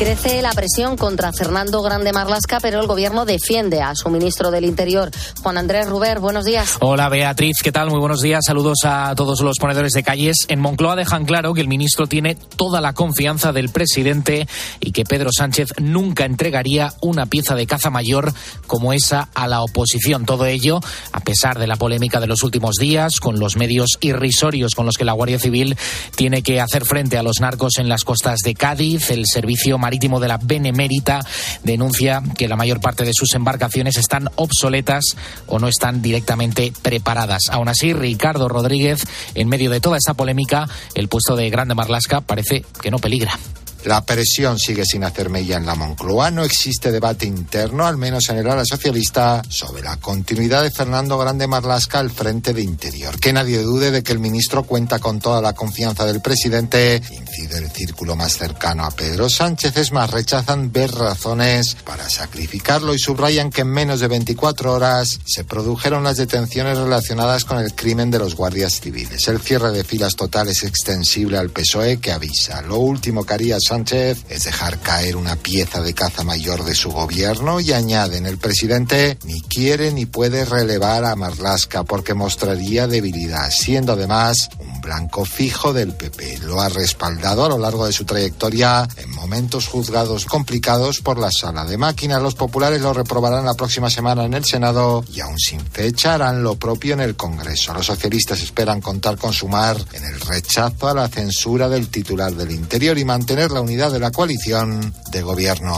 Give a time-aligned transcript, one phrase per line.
[0.00, 4.64] Crece la presión contra Fernando Grande Marlasca, pero el gobierno defiende a su ministro del
[4.64, 5.10] Interior,
[5.42, 6.20] Juan Andrés Ruber.
[6.20, 6.78] Buenos días.
[6.80, 7.90] Hola Beatriz, ¿qué tal?
[7.90, 8.40] Muy buenos días.
[8.46, 10.46] Saludos a todos los ponedores de calles.
[10.48, 14.48] En Moncloa dejan claro que el ministro tiene toda la confianza del presidente
[14.80, 18.32] y que Pedro Sánchez nunca entregaría una pieza de caza mayor
[18.66, 20.24] como esa a la oposición.
[20.24, 20.80] Todo ello
[21.12, 24.96] a pesar de la polémica de los últimos días con los medios irrisorios con los
[24.96, 25.76] que la Guardia Civil
[26.16, 29.89] tiene que hacer frente a los narcos en las costas de Cádiz, el servicio marítimo
[29.90, 31.20] de la Benemérita
[31.62, 35.16] denuncia que la mayor parte de sus embarcaciones están obsoletas
[35.46, 37.42] o no están directamente preparadas.
[37.50, 39.00] Aún así, Ricardo Rodríguez,
[39.34, 43.38] en medio de toda esta polémica, el puesto de Grande Marlasca parece que no peligra.
[43.84, 46.30] La presión sigue sin hacer mella en la Moncloa.
[46.30, 51.16] No existe debate interno, al menos en el ala socialista, sobre la continuidad de Fernando
[51.16, 53.18] Grande Marlasca al frente de Interior.
[53.18, 57.00] Que nadie dude de que el ministro cuenta con toda la confianza del presidente.
[57.10, 59.76] Incide el círculo más cercano a Pedro Sánchez.
[59.78, 65.20] Es más, rechazan ver razones para sacrificarlo y subrayan que en menos de 24 horas
[65.24, 69.26] se produjeron las detenciones relacionadas con el crimen de los guardias civiles.
[69.28, 72.60] El cierre de filas total es extensible al PSOE que avisa.
[72.62, 76.90] Lo último que haría Sánchez es dejar caer una pieza de caza mayor de su
[76.90, 83.48] gobierno y añaden el presidente ni quiere ni puede relevar a Marlasca porque mostraría debilidad,
[83.52, 86.38] siendo además un blanco fijo del PP.
[86.38, 91.30] Lo ha respaldado a lo largo de su trayectoria en momentos juzgados complicados por la
[91.30, 92.20] sala de máquinas.
[92.20, 96.42] Los populares lo reprobarán la próxima semana en el Senado y aún sin fecha harán
[96.42, 97.72] lo propio en el Congreso.
[97.72, 102.50] Los socialistas esperan contar con sumar en el rechazo a la censura del titular del
[102.50, 105.76] Interior y mantener la unidad de la coalición de gobierno.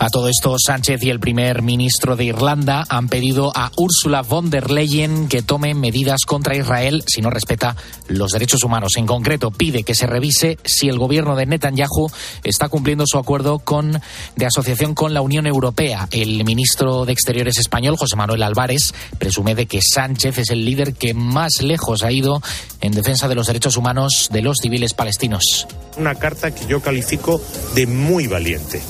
[0.00, 4.48] A todo esto, Sánchez y el primer ministro de Irlanda han pedido a Ursula von
[4.48, 7.74] der Leyen que tome medidas contra Israel si no respeta
[8.06, 8.92] los derechos humanos.
[8.96, 12.12] En concreto, pide que se revise si el gobierno de Netanyahu
[12.44, 14.00] está cumpliendo su acuerdo con,
[14.36, 16.06] de asociación con la Unión Europea.
[16.12, 20.94] El ministro de Exteriores español, José Manuel Álvarez, presume de que Sánchez es el líder
[20.94, 22.40] que más lejos ha ido
[22.80, 25.66] en defensa de los derechos humanos de los civiles palestinos.
[25.96, 27.42] Una carta que yo califico
[27.74, 28.80] de muy valiente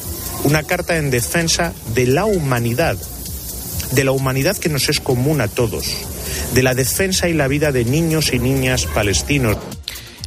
[0.45, 2.97] una carta en defensa de la humanidad,
[3.93, 5.87] de la humanidad que nos es común a todos,
[6.55, 9.57] de la defensa y la vida de niños y niñas palestinos.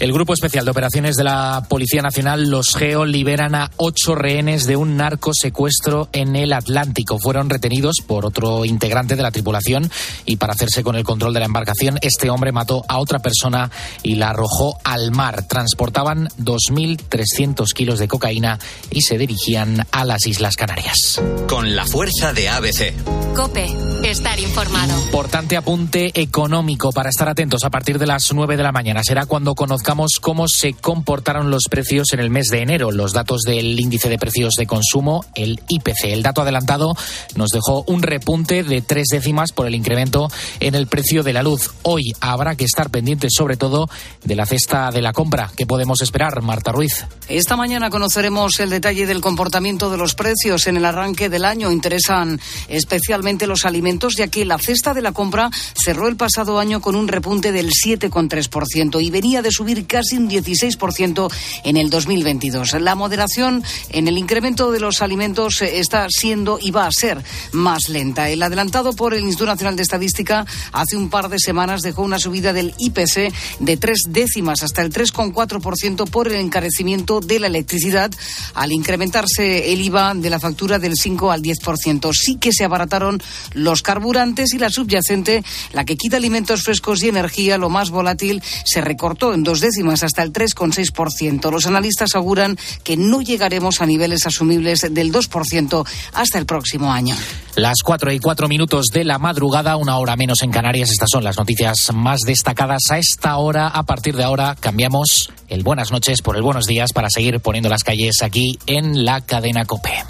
[0.01, 4.65] El Grupo Especial de Operaciones de la Policía Nacional, los GEO, liberan a ocho rehenes
[4.65, 7.19] de un narco secuestro en el Atlántico.
[7.19, 9.91] Fueron retenidos por otro integrante de la tripulación
[10.25, 13.69] y para hacerse con el control de la embarcación, este hombre mató a otra persona
[14.01, 15.43] y la arrojó al mar.
[15.47, 18.57] Transportaban 2.300 kilos de cocaína
[18.89, 21.21] y se dirigían a las Islas Canarias.
[21.47, 22.95] Con la fuerza de ABC.
[23.35, 23.67] Cope,
[24.03, 24.99] estar informado.
[24.99, 29.01] Importante apunte económico para estar atentos a partir de las 9 de la mañana.
[29.03, 29.90] Será cuando conozcamos
[30.21, 32.91] cómo se comportaron los precios en el mes de enero.
[32.91, 36.05] Los datos del índice de precios de consumo, el IPC.
[36.05, 36.93] El dato adelantado
[37.35, 40.29] nos dejó un repunte de tres décimas por el incremento
[40.61, 41.71] en el precio de la luz.
[41.83, 43.89] Hoy habrá que estar pendientes sobre todo
[44.23, 45.51] de la cesta de la compra.
[45.57, 47.05] ¿Qué podemos esperar, Marta Ruiz?
[47.27, 51.69] Esta mañana conoceremos el detalle del comportamiento de los precios en el arranque del año.
[51.69, 56.79] Interesan especialmente los alimentos, ya que la cesta de la compra cerró el pasado año
[56.79, 61.31] con un repunte del 7,3% y venía de subir casi un 16%
[61.63, 62.73] en el 2022.
[62.81, 67.23] La moderación en el incremento de los alimentos eh, está siendo y va a ser
[67.51, 68.29] más lenta.
[68.29, 72.19] El adelantado por el Instituto Nacional de Estadística hace un par de semanas dejó una
[72.19, 78.11] subida del IPC de tres décimas hasta el 3,4% por el encarecimiento de la electricidad
[78.53, 82.11] al incrementarse el IVA de la factura del 5 al 10%.
[82.13, 83.21] Sí que se abarataron
[83.53, 85.43] los carburantes y la subyacente,
[85.73, 89.70] la que quita alimentos frescos y energía, lo más volátil, se recortó en dos décimas
[90.03, 91.51] hasta el 3,6%.
[91.51, 97.15] Los analistas auguran que no llegaremos a niveles asumibles del 2% hasta el próximo año.
[97.55, 100.91] Las cuatro y cuatro minutos de la madrugada, una hora menos en Canarias.
[100.91, 103.67] Estas son las noticias más destacadas a esta hora.
[103.67, 107.69] A partir de ahora cambiamos el buenas noches por el buenos días para seguir poniendo
[107.69, 110.03] las calles aquí en la cadena Cope.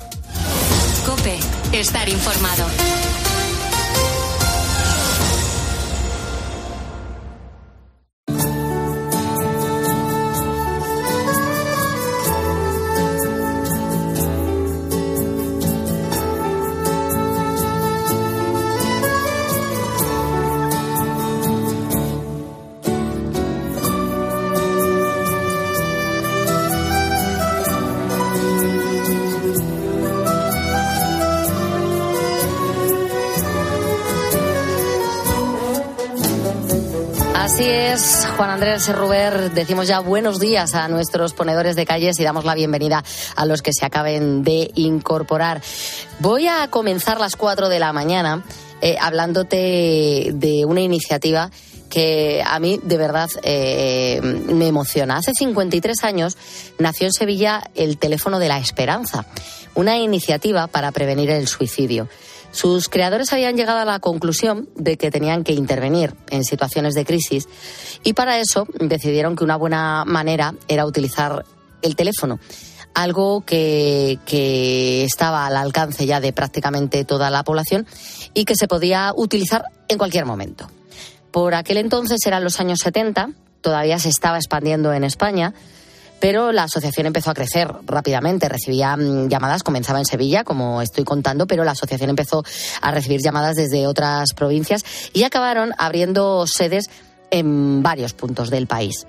[1.05, 1.37] Cope,
[1.73, 2.90] estar informado.
[38.61, 43.03] Andrés Ruber, decimos ya buenos días a nuestros ponedores de calles y damos la bienvenida
[43.35, 45.63] a los que se acaben de incorporar.
[46.19, 48.45] Voy a comenzar las 4 de la mañana
[48.81, 51.49] eh, hablándote de una iniciativa
[51.89, 55.17] que a mí de verdad eh, me emociona.
[55.17, 56.37] Hace 53 años
[56.77, 59.25] nació en Sevilla el teléfono de la esperanza,
[59.73, 62.09] una iniciativa para prevenir el suicidio.
[62.51, 67.05] Sus creadores habían llegado a la conclusión de que tenían que intervenir en situaciones de
[67.05, 67.47] crisis
[68.03, 71.45] y para eso decidieron que una buena manera era utilizar
[71.81, 72.39] el teléfono
[72.93, 77.87] algo que, que, estaba al alcance ya de prácticamente toda la población
[78.33, 80.69] y que se podía utilizar en cualquier momento.
[81.31, 83.29] Por aquel entonces eran los años 70,
[83.61, 85.53] todavía se estaba expandiendo en España,
[86.21, 88.47] pero la asociación empezó a crecer rápidamente.
[88.47, 92.43] Recibía mm, llamadas, comenzaba en Sevilla, como estoy contando, pero la asociación empezó
[92.81, 96.89] a recibir llamadas desde otras provincias y acabaron abriendo sedes
[97.31, 99.07] en varios puntos del país.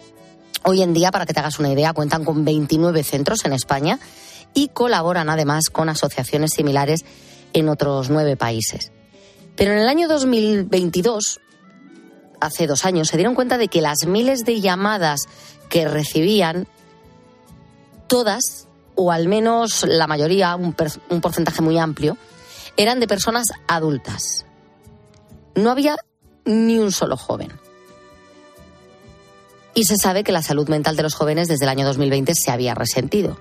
[0.65, 3.99] Hoy en día, para que te hagas una idea, cuentan con 29 centros en España
[4.55, 7.05] y colaboran además con asociaciones similares
[7.53, 8.91] en otros nueve países.
[9.55, 11.41] Pero en el año 2022
[12.41, 15.27] hace dos años, se dieron cuenta de que las miles de llamadas
[15.69, 16.67] que recibían,
[18.13, 22.19] todas, o al menos la mayoría, un, porcentaje muy amplio,
[22.77, 24.45] eran de personas adultas.
[25.55, 25.97] No había
[26.45, 27.51] ni un solo joven.
[29.73, 32.51] Y se sabe que la salud mental de los jóvenes desde el año 2020 se
[32.51, 33.39] había resentido.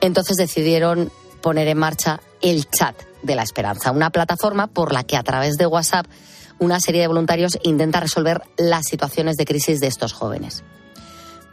[0.00, 1.12] Entonces decidieron
[1.42, 5.56] poner en marcha el chat de la esperanza, una plataforma por la que a través
[5.56, 6.06] de WhatsApp
[6.58, 10.64] una serie de voluntarios intenta resolver las situaciones de crisis de estos jóvenes.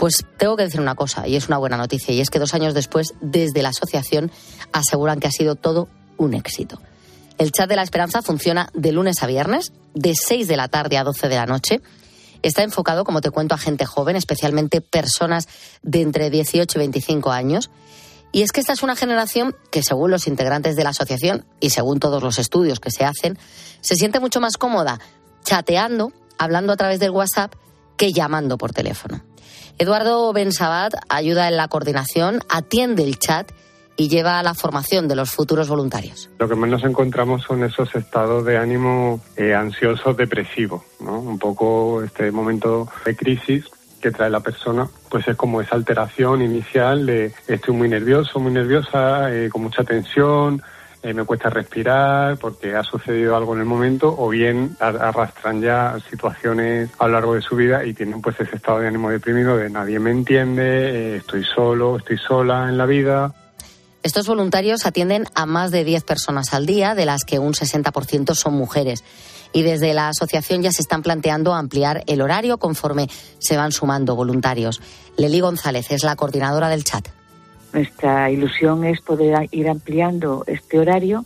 [0.01, 2.55] Pues tengo que decir una cosa, y es una buena noticia, y es que dos
[2.55, 4.31] años después, desde la asociación,
[4.73, 6.81] aseguran que ha sido todo un éxito.
[7.37, 10.97] El chat de la esperanza funciona de lunes a viernes, de 6 de la tarde
[10.97, 11.81] a 12 de la noche.
[12.41, 15.47] Está enfocado, como te cuento, a gente joven, especialmente personas
[15.83, 17.69] de entre 18 y 25 años.
[18.31, 21.69] Y es que esta es una generación que, según los integrantes de la asociación y
[21.69, 23.37] según todos los estudios que se hacen,
[23.81, 24.99] se siente mucho más cómoda
[25.43, 27.53] chateando, hablando a través del WhatsApp,
[27.97, 29.21] que llamando por teléfono.
[29.81, 33.51] Eduardo Bensabat ayuda en la coordinación, atiende el chat
[33.97, 36.29] y lleva la formación de los futuros voluntarios.
[36.37, 41.19] Lo que más nos encontramos son esos estados de ánimo eh, ansiosos, depresivos, ¿no?
[41.19, 43.65] Un poco este momento de crisis
[43.99, 48.51] que trae la persona, pues es como esa alteración inicial de estoy muy nervioso, muy
[48.51, 50.61] nerviosa, eh, con mucha tensión,
[51.03, 56.89] me cuesta respirar porque ha sucedido algo en el momento, o bien arrastran ya situaciones
[56.99, 59.69] a lo largo de su vida y tienen pues ese estado de ánimo deprimido de
[59.69, 63.33] nadie me entiende, eh, estoy solo, estoy sola en la vida.
[64.03, 68.33] Estos voluntarios atienden a más de 10 personas al día, de las que un 60%
[68.33, 69.03] son mujeres
[69.53, 73.09] y desde la asociación ya se están planteando ampliar el horario conforme
[73.39, 74.81] se van sumando voluntarios.
[75.17, 77.20] Leli González es la coordinadora del chat.
[77.73, 81.25] Nuestra ilusión es poder ir ampliando este horario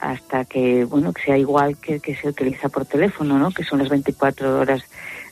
[0.00, 3.50] hasta que bueno que sea igual que que se utiliza por teléfono, ¿no?
[3.50, 4.82] que son las 24 horas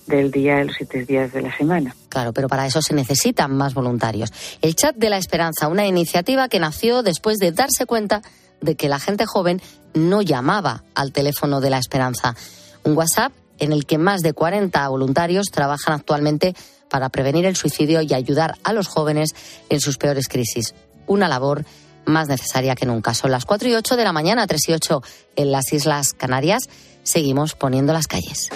[0.07, 1.95] del día de los siete días de la semana.
[2.09, 4.33] Claro, pero para eso se necesitan más voluntarios.
[4.63, 8.23] El Chat de la Esperanza, una iniciativa que nació después de darse cuenta
[8.61, 9.61] de que la gente joven
[9.95, 12.35] no llamaba al teléfono de la esperanza.
[12.85, 16.55] Un WhatsApp en el que más de 40 voluntarios trabajan actualmente
[16.89, 19.35] para prevenir el suicidio y ayudar a los jóvenes
[19.69, 20.75] en sus peores crisis.
[21.07, 21.65] Una labor
[22.07, 23.15] más necesaria que nunca.
[23.15, 25.03] Son las 4 y 8 de la mañana, 3 y 8
[25.37, 26.65] en las Islas Canarias.
[27.03, 28.49] Seguimos poniendo las calles.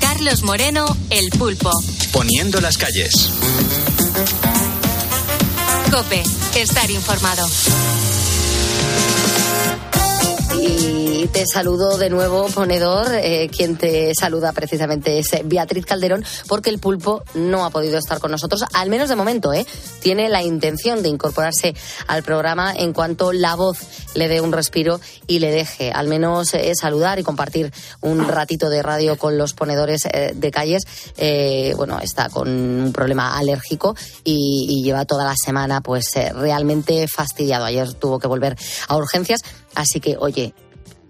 [0.00, 1.70] Carlos Moreno, El Pulpo.
[2.12, 3.30] Poniendo las calles.
[5.90, 6.22] Cope,
[6.54, 7.48] estar informado.
[10.60, 13.08] Y te saludo de nuevo, ponedor.
[13.14, 17.98] Eh, quien te saluda precisamente es eh, Beatriz Calderón, porque el pulpo no ha podido
[17.98, 19.66] estar con nosotros, al menos de momento, ¿eh?
[20.00, 21.74] Tiene la intención de incorporarse
[22.06, 23.78] al programa en cuanto la voz
[24.14, 28.70] le dé un respiro y le deje al menos eh, saludar y compartir un ratito
[28.70, 30.82] de radio con los ponedores de calles.
[31.76, 37.64] bueno, está con un problema alérgico y, y lleva toda la semana pues realmente fastidiado.
[37.64, 38.56] Ayer tuvo que volver
[38.88, 39.40] a urgencias
[39.74, 40.52] Así que, oye,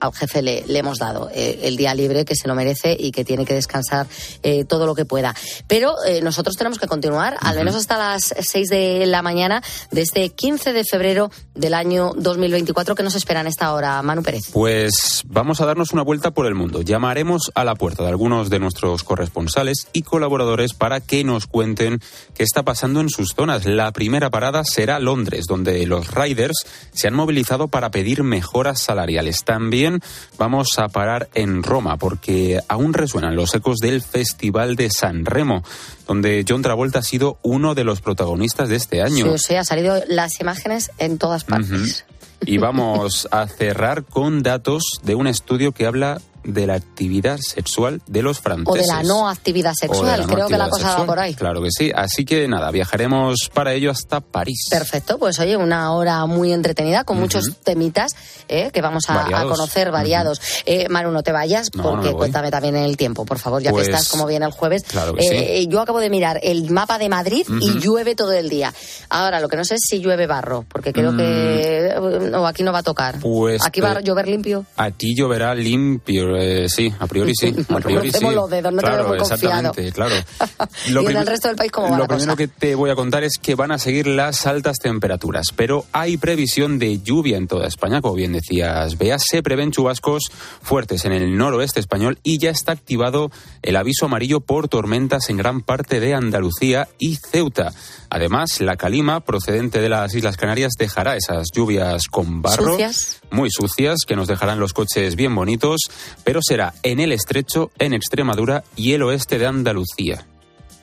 [0.00, 3.24] al jefe le, hemos dado eh, el día libre que se lo merece y que
[3.24, 4.06] tiene que descansar
[4.42, 5.34] eh, todo lo que pueda.
[5.66, 10.02] Pero eh, nosotros tenemos que continuar, al menos hasta las 6 de la mañana de
[10.02, 12.94] este 15 de febrero del año 2024.
[12.94, 14.44] que nos esperan esta hora, Manu Pérez?
[14.52, 16.82] Pues vamos a darnos una vuelta por el mundo.
[16.82, 22.00] Llamaremos a la puerta de algunos de nuestros corresponsales y colaboradores para que nos cuenten
[22.34, 23.66] qué está pasando en sus zonas.
[23.66, 29.44] La primera parada será Londres, donde los riders se han movilizado para pedir mejoras salariales.
[29.44, 30.02] También también
[30.38, 35.62] vamos a parar en Roma, porque aún resuenan los ecos del Festival de San Remo,
[36.06, 39.26] donde John Travolta ha sido uno de los protagonistas de este año.
[39.36, 42.04] Sí, sí, ha salido las imágenes en todas partes.
[42.42, 48.00] Y vamos a cerrar con datos de un estudio que habla de la actividad sexual
[48.06, 48.68] de los franceses.
[48.68, 51.34] O de la no actividad sexual, creo que la cosa va por ahí.
[51.34, 54.66] Claro que sí, así que nada, viajaremos para ello hasta París.
[54.70, 58.12] Perfecto, pues oye, una hora muy entretenida con muchos temitas
[58.48, 60.40] eh, que vamos a, conocer variados.
[60.66, 64.08] eh, Manu, no te vayas porque cuéntame también el tiempo, por favor, ya que estás
[64.08, 64.82] como viene el jueves.
[64.84, 65.28] Claro que sí.
[65.34, 68.72] Eh, yo acabo de mirar el mapa de Madrid y llueve todo el día.
[69.08, 72.30] Ahora, lo que no sé es si llueve barro, porque creo que Mm.
[72.30, 73.18] no, aquí no va a tocar.
[73.20, 74.64] Pues, aquí va a eh, llover limpio.
[74.76, 77.54] Aquí lloverá limpio, eh, sí, a priori sí.
[77.68, 78.24] A priori sí.
[78.24, 79.70] los dedos, no te claro, veo confiado.
[79.70, 80.14] exactamente, claro.
[80.86, 82.36] y en el resto del país, ¿cómo va Lo la primero cosa?
[82.36, 86.16] que te voy a contar es que van a seguir las altas temperaturas, pero hay
[86.16, 89.18] previsión de lluvia en toda España, como bien decías, Bea.
[89.18, 90.24] Se prevén chubascos
[90.62, 93.30] fuertes en el noroeste español y ya está activado
[93.62, 97.72] el aviso amarillo por tormentas en gran parte de Andalucía y Ceuta.
[98.12, 103.20] Además, la calima procedente de las Islas Canarias dejará esas lluvias con barro, Sucias.
[103.30, 105.78] muy sucias, que nos dejarán los coches bien bonitos,
[106.24, 110.26] pero será en el estrecho, en Extremadura y el oeste de Andalucía.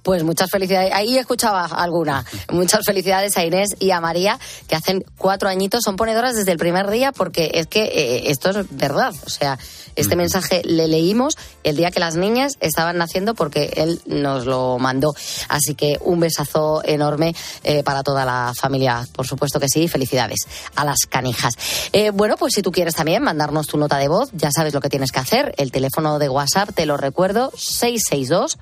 [0.08, 0.94] Pues muchas felicidades.
[0.94, 2.24] Ahí escuchaba alguna.
[2.54, 6.58] Muchas felicidades a Inés y a María, que hacen cuatro añitos, son ponedoras desde el
[6.58, 9.14] primer día, porque es que eh, esto es verdad.
[9.26, 9.60] O sea,
[9.98, 14.80] este mensaje le leímos el día que las niñas estaban naciendo, porque él nos lo
[14.80, 15.14] mandó.
[15.50, 17.36] Así que un besazo enorme
[17.66, 19.06] eh, para toda la familia.
[19.12, 20.40] Por supuesto que sí, felicidades
[20.76, 21.56] a las canijas.
[21.92, 24.80] Eh, bueno, pues si tú quieres también mandarnos tu nota de voz, ya sabes lo
[24.80, 25.54] que tienes que hacer.
[25.58, 28.58] El teléfono de WhatsApp, te lo recuerdo, 662.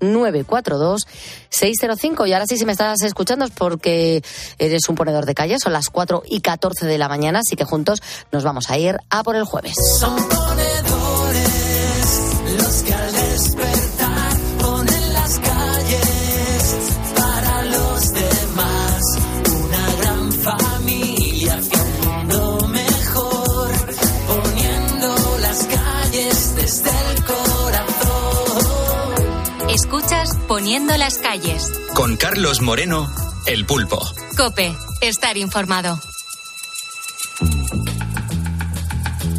[0.00, 2.28] 942-605.
[2.28, 4.22] Y ahora sí, si me estás escuchando es porque
[4.58, 5.58] eres un ponedor de calle.
[5.58, 8.00] Son las 4 y 14 de la mañana, así que juntos
[8.32, 9.74] nos vamos a ir a por el jueves.
[9.98, 10.16] Son
[30.56, 31.70] Poniendo las calles.
[31.94, 33.12] Con Carlos Moreno,
[33.44, 34.00] El Pulpo.
[34.38, 36.00] Cope, estar informado.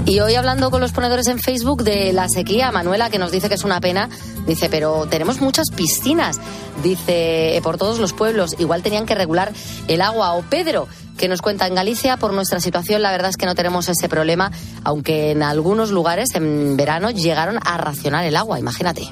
[0.05, 3.49] Y hoy hablando con los ponedores en Facebook de la sequía, Manuela, que nos dice
[3.49, 4.09] que es una pena,
[4.45, 6.39] dice, pero tenemos muchas piscinas,
[6.83, 9.51] dice, por todos los pueblos, igual tenían que regular
[9.87, 10.33] el agua.
[10.33, 13.55] O Pedro, que nos cuenta en Galicia, por nuestra situación, la verdad es que no
[13.55, 14.51] tenemos ese problema,
[14.83, 19.11] aunque en algunos lugares en verano llegaron a racionar el agua, imagínate.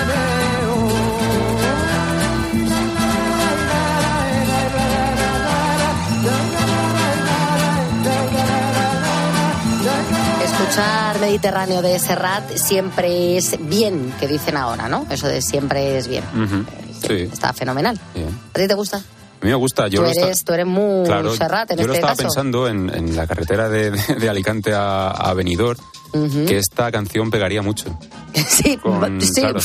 [10.75, 15.05] Escuchar Mediterráneo de Serrat siempre es bien, que dicen ahora, ¿no?
[15.09, 16.23] Eso de siempre es bien.
[16.33, 16.63] Ujú.
[17.05, 17.13] Sí.
[17.29, 17.99] Está fenomenal.
[18.15, 18.29] Bien.
[18.53, 18.95] ¿A ti te gusta?
[18.95, 19.01] A
[19.45, 19.89] mí me gusta.
[19.89, 22.23] Yo tú, eres, tú eres muy Claro, Serrat en yo lo este estaba caso.
[22.23, 25.77] pensando en, en la carretera de, de- de Alicante a, a Benidorm,
[26.11, 27.97] Que esta canción pegaría mucho.
[28.47, 29.41] Sí, con- sí.
[29.41, 29.59] claro.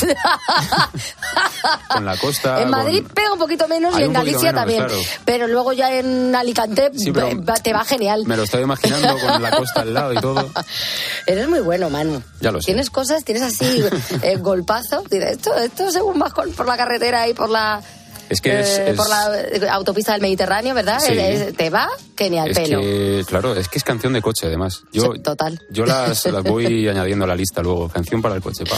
[1.89, 2.61] Con la costa.
[2.61, 4.85] en Madrid con- pega un poquito menos y en Galicia menos, también.
[4.85, 5.01] claro.
[5.25, 8.23] Pero luego ya en Alicante Sí, va- te va genial.
[8.25, 10.49] Me lo estoy imaginando con la costa al lado y todo.
[11.27, 12.21] Eres muy bueno, Manu.
[12.41, 12.65] Ya lo sé.
[12.67, 13.83] Tienes cosas, tienes así
[14.21, 15.03] eh, golpazo.
[15.09, 17.81] Esto, esto según vas por la carretera y por la,
[18.29, 20.99] Es que es- eh, es- por la eh, autopista del Mediterráneo, ¿verdad?
[20.99, 21.13] Sí.
[21.13, 21.87] Es- es- te va
[22.17, 22.79] genial Es pelo.
[22.81, 24.81] que, claro, es que es canción de coche, además.
[24.91, 25.61] Yo, Sí, total.
[25.69, 27.87] yo las, las voy añadiendo a la lista luego.
[27.89, 28.75] Canción para el coche, pa.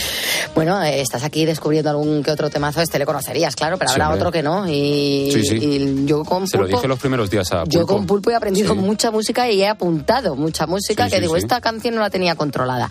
[0.56, 4.10] Bueno, eh, estás aquí descubriendo algún que otro temazo, este le conocerías, claro, pero habrá
[4.12, 4.68] otro que no.
[4.68, 5.56] Y, Sí, sí.
[5.58, 7.88] y yo con Se lo Pulpo, dije los primeros días a yo Pulpo.
[7.96, 11.96] con Pulpo he aprendido mucha música y he apuntado mucha música que digo, esta canción
[11.96, 12.90] no la tenía controlada.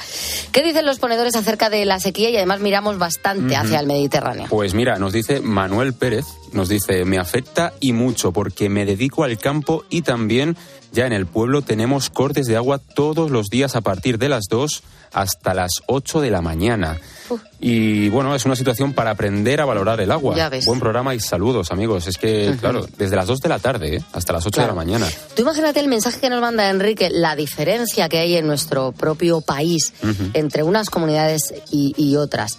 [0.53, 2.31] ¿Qué dicen los ponedores acerca de la sequía?
[2.31, 4.47] Y además miramos bastante hacia el Mediterráneo.
[4.49, 9.25] Pues mira, nos dice Manuel Pérez, nos dice, me afecta y mucho porque me dedico
[9.25, 10.57] al campo y también
[10.93, 14.45] ya en el pueblo tenemos cortes de agua todos los días a partir de las
[14.49, 14.83] 2
[15.13, 16.99] hasta las 8 de la mañana.
[17.61, 20.35] Y bueno, es una situación para aprender a valorar el agua.
[20.37, 20.65] Ya ves.
[20.67, 22.07] Buen programa y saludos, amigos.
[22.07, 24.03] Es que, claro, desde las 2 de la tarde ¿eh?
[24.13, 24.69] hasta las 8 Claro.
[24.69, 25.07] de la mañana.
[25.35, 29.41] Tú imagínate el mensaje que nos manda Enrique, la diferencia que hay en nuestro propio
[29.43, 30.31] país Ujú.
[30.35, 32.59] entre unas comunidades y, y otras.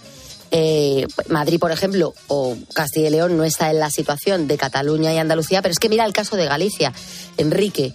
[0.52, 5.12] Eh, Madrid, por ejemplo, o Castilla y León no está en la situación de Cataluña
[5.14, 6.92] y Andalucía, pero es que mira el caso de Galicia.
[7.36, 7.94] Enrique,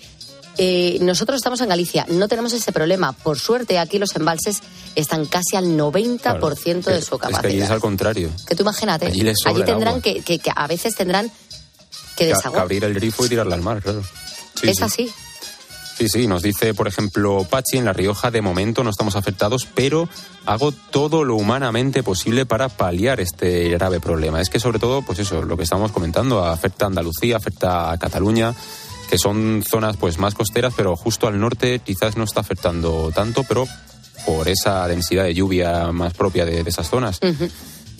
[0.58, 3.12] eh, nosotros estamos en Galicia, no tenemos ese problema.
[3.12, 4.62] Por suerte, aquí los embalses
[4.96, 7.66] están casi al 90% Claro, de su Es que allí capacidad.
[7.66, 8.32] es al contrario.
[8.48, 11.30] Que tú imagínate, Allí tendrán que, que- que a veces tendrán
[12.16, 12.62] que desaguar.
[12.62, 14.02] abrir el grifo y tirarla al mar, claro.
[14.62, 14.84] Sí, es sí.
[14.84, 15.12] así.
[15.98, 19.66] Sí, sí, nos dice, por ejemplo, Pachi, en La Rioja, de momento no estamos afectados,
[19.74, 20.10] pero
[20.46, 24.42] hago todo lo humanamente posible para paliar este grave problema.
[24.42, 27.98] Es que sobre todo, pues eso, lo que estamos comentando, afecta a Andalucía, afecta a
[27.98, 28.54] Cataluña,
[29.10, 33.44] que son zonas pues más costeras, pero justo al norte quizás no está afectando tanto,
[33.44, 33.66] pero
[34.26, 37.20] por esa densidad de lluvia más propia de, de esas zonas.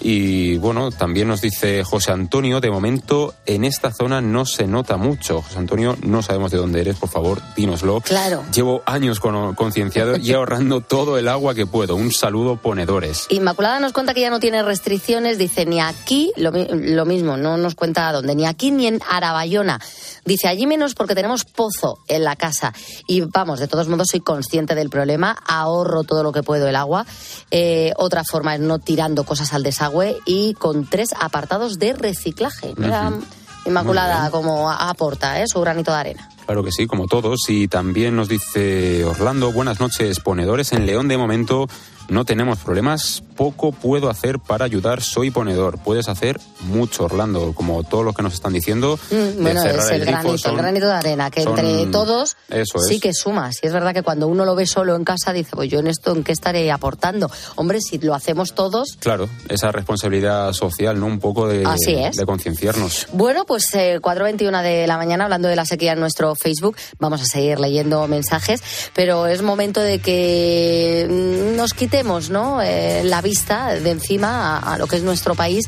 [0.02, 4.98] Y bueno, también nos dice José Antonio, de momento en esta zona no se nota
[4.98, 5.42] mucho.
[5.42, 8.02] José Antonio, no sabemos de dónde eres, por favor, dínoslo.
[8.02, 8.44] Claro.
[8.54, 11.96] Llevo años con- concienciado y ahorrando todo el agua que puedo.
[11.96, 13.26] Un saludo, ponedores.
[13.30, 17.58] Inmaculada nos cuenta que ya no tiene restricciones, dice ni aquí, lo, lo mismo, no
[17.58, 19.80] nos cuenta a dónde, ni aquí ni en Arabayona.
[20.26, 22.74] Dice allí menos porque tenemos pozo en la casa.
[23.08, 26.76] Y vamos, de todos modos soy consciente del problema, ahorro todo lo que puedo el
[26.76, 27.06] agua.
[27.52, 29.85] Eh, otra forma es no tirando cosas al desagüe
[30.26, 32.74] y con tres apartados de reciclaje.
[32.78, 33.24] Ujú.
[33.66, 35.46] Inmaculada como aporta ¿eh?
[35.48, 36.30] su granito de arena.
[36.46, 37.40] Claro que sí, como todos.
[37.48, 40.72] Y también nos dice Orlando, buenas noches, ponedores.
[40.72, 41.68] En León de momento
[42.10, 43.24] no tenemos problemas.
[43.36, 45.02] Poco puedo hacer para ayudar.
[45.02, 45.78] Soy ponedor.
[45.80, 48.98] Puedes hacer mucho, Orlando, como todos los que nos están diciendo.
[49.12, 52.38] Mm, Bueno, es el, grifo, granito, son- el granito de arena, que entre son- todos
[52.50, 53.02] Eso sí es.
[53.02, 53.52] que suma.
[53.52, 55.88] Si es verdad que cuando uno lo ve solo en casa dice, pues yo en
[55.88, 57.30] esto, ¿en qué estaré aportando?
[57.56, 58.96] Hombre, si lo hacemos todos.
[59.00, 61.08] Claro, esa responsabilidad social, ¿no?
[61.08, 62.16] Un poco de, Así es.
[62.16, 63.08] de concienciarnos.
[63.12, 67.22] Bueno, pues eh, 4.21 de la mañana, hablando de la sequía en nuestro Facebook, vamos
[67.22, 68.62] a seguir leyendo mensajes,
[68.94, 72.62] pero es momento de que mm, nos quitemos ¿no?
[72.62, 75.66] Eh, la vista de encima a, lo que es nuestro país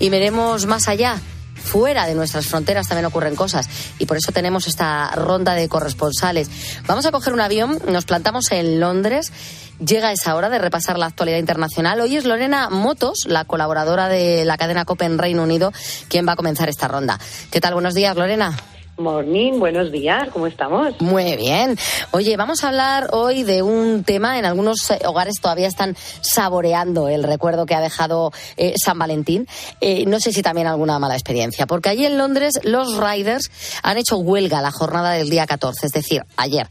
[0.00, 1.20] y miremos más allá.
[1.54, 3.68] Fuera de nuestras fronteras también ocurren cosas
[4.00, 6.50] y por eso tenemos esta ronda de corresponsales.
[6.88, 9.30] Vamos a coger un avión, nos plantamos en Londres.
[9.78, 12.00] Llega esa hora de repasar la actualidad internacional.
[12.00, 15.72] Hoy es Lorena Motos, la colaboradora de la cadena COPE en Reino Unido,
[16.08, 17.20] quien va a comenzar esta ronda.
[17.52, 17.74] ¿Qué tal?
[17.74, 18.56] Buenos días, Lorena.
[18.98, 21.00] Morning, buenos días, ¿cómo estamos?
[21.00, 21.78] Muy bien.
[22.10, 24.40] Oye, vamos a hablar hoy de un tema.
[24.40, 29.46] En algunos eh, hogares todavía están saboreando el recuerdo que ha dejado eh, San Valentín.
[29.80, 33.52] Eh, no sé si también alguna mala experiencia, porque allí en Londres los riders
[33.84, 36.66] han hecho huelga la jornada del día 14, es decir, ayer.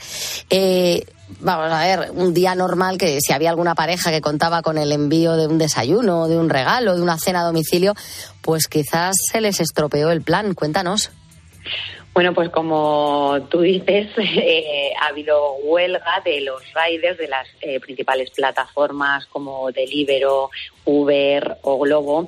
[0.49, 1.05] Eh,
[1.41, 4.93] Vamos a ver, un día normal que si había alguna pareja que contaba con el
[4.93, 7.95] envío de un desayuno, de un regalo, de una cena a domicilio,
[8.41, 10.53] pues quizás se les estropeó el plan.
[10.53, 11.11] Cuéntanos.
[12.17, 17.79] Bueno, pues como tú dices, eh, ha habido huelga de los riders de las eh,
[17.79, 20.49] principales plataformas como Deliveroo,
[20.83, 22.27] Uber o Globo.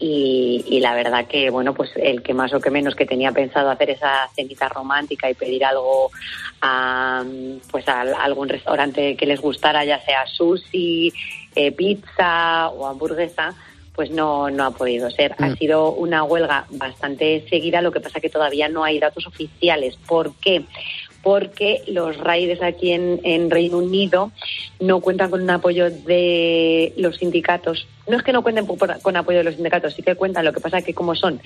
[0.00, 3.70] Y, la verdad que, bueno, pues el que más o que menos que tenía pensado
[3.70, 6.10] hacer esa cenita romántica y pedir algo
[6.60, 7.22] a,
[7.70, 11.12] pues a algún restaurante que les gustara, ya sea sushi,
[11.54, 13.54] eh, pizza o hamburguesa,
[13.98, 15.34] pues no, no ha podido ser.
[15.38, 19.96] Ha sido una huelga bastante seguida, lo que pasa que todavía no hay datos oficiales.
[20.06, 20.62] ¿Por qué?
[21.20, 24.30] Porque los riders aquí en, en Reino Unido
[24.78, 27.88] no cuentan con un apoyo de los sindicatos.
[28.06, 30.44] No es que no cuenten por- con apoyo de los sindicatos, sí que cuentan.
[30.44, 31.40] Lo que pasa que como son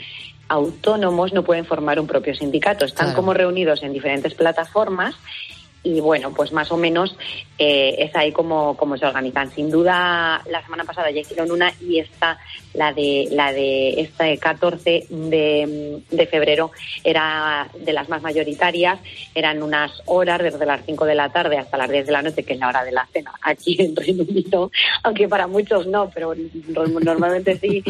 [0.49, 2.85] autónomos no pueden formar un propio sindicato.
[2.85, 3.17] Están Claro.
[3.17, 5.15] como reunidos en diferentes plataformas
[5.85, 7.17] y bueno, pues más o menos
[7.59, 9.51] eh, es ahí como, como se organizan.
[9.51, 12.39] Sin duda, la semana pasada ya hicieron una y esta,
[12.75, 16.71] la de la de este 14 de, de febrero,
[17.03, 19.01] era de las más mayoritarias.
[19.35, 22.45] Eran unas horas desde las 5 de la tarde hasta las 10 de la noche,
[22.45, 24.71] que es la hora de la cena aquí en Reino Unido,
[25.03, 26.35] aunque para muchos no, pero
[26.69, 27.83] no- normalmente sí.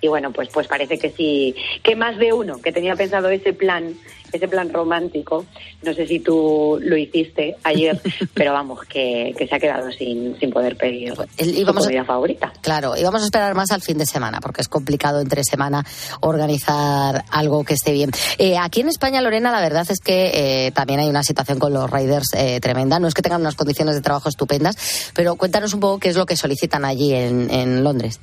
[0.00, 3.52] Y bueno, pues, pues parece que sí, que más de uno que tenía pensado ese
[3.52, 3.94] plan
[4.32, 5.44] ese plan romántico.
[5.82, 8.00] No sé si tú lo hiciste ayer,
[8.34, 11.86] pero vamos, que, que se ha quedado sin, sin poder pedir el- su íbamos a-
[11.88, 12.52] comida favorita.
[12.60, 15.84] Claro, y vamos a esperar más al fin de semana, porque es complicado entre semana
[16.20, 18.10] organizar algo que esté bien.
[18.38, 21.72] Eh, aquí en España, Lorena, la verdad es que eh, también hay una situación con
[21.72, 22.98] los riders eh, tremenda.
[22.98, 26.16] No es que tengan unas condiciones de trabajo estupendas, pero cuéntanos un poco qué es
[26.16, 28.20] lo que solicitan allí en, en Londres.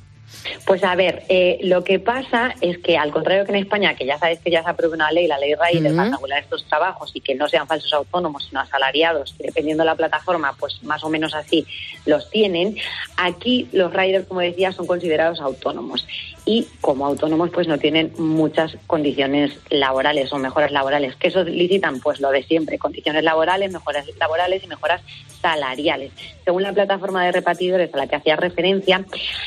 [0.66, 4.06] Pues a ver, eh, lo que pasa es que al contrario que en España, que
[4.06, 7.10] ya sabes que ya se aprueba una ley, la ley Rider, para regular estos trabajos
[7.14, 11.02] y que no sean falsos autónomos, sino asalariados, que dependiendo de la plataforma, pues más
[11.04, 11.66] o menos así
[12.06, 12.76] los tienen.
[13.16, 16.06] Aquí los riders, como decía, son considerados autónomos
[16.48, 21.14] y como autónomos pues no tienen muchas condiciones laborales o mejoras laborales.
[21.16, 22.00] ¿Qué solicitan?
[22.00, 25.02] Pues lo de siempre, condiciones laborales, mejoras laborales y mejoras
[25.42, 26.10] salariales.
[26.46, 29.04] Según la plataforma de repartidores a la que hacía referencia,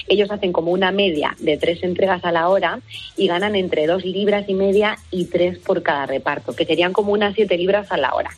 [0.08, 2.82] ellos hacen como una media de tres entregas a la hora
[3.18, 7.14] y ganan entre dos libras y media y tres por cada reparto, que serían como
[7.14, 8.30] unas siete libras a la hora.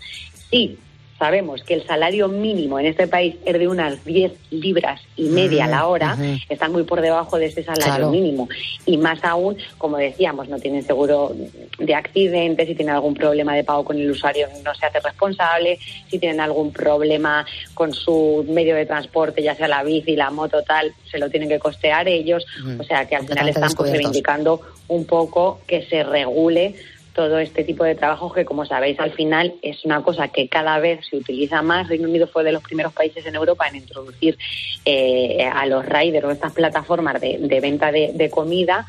[0.50, 0.78] Sí,
[1.24, 5.64] sabemos que el salario mínimo en este país es de unas 10 libras y media
[5.64, 6.18] a la hora,
[6.50, 8.10] están muy por debajo de ese salario Claro.
[8.10, 8.50] mínimo.
[8.86, 11.34] Y más aún, como decíamos, no tienen seguro
[11.80, 15.80] de accidentes, si tienen algún problema de pago con el usuario no se hace responsable,
[16.10, 20.62] si tienen algún problema con su medio de transporte, ya sea la bici, la moto,
[20.64, 22.46] tal, se lo tienen que costear ellos.
[22.78, 24.60] O sea que al final están pues, reivindicando
[24.90, 26.76] un poco que se regule
[27.14, 30.80] todo este tipo de trabajos que, como sabéis, al final es una cosa que cada
[30.80, 31.88] vez se utiliza más.
[31.88, 34.38] Reino Unido fue de los primeros países en Europa en introducir
[34.84, 38.86] eh, a los riders o estas plataformas de, venta de, comida.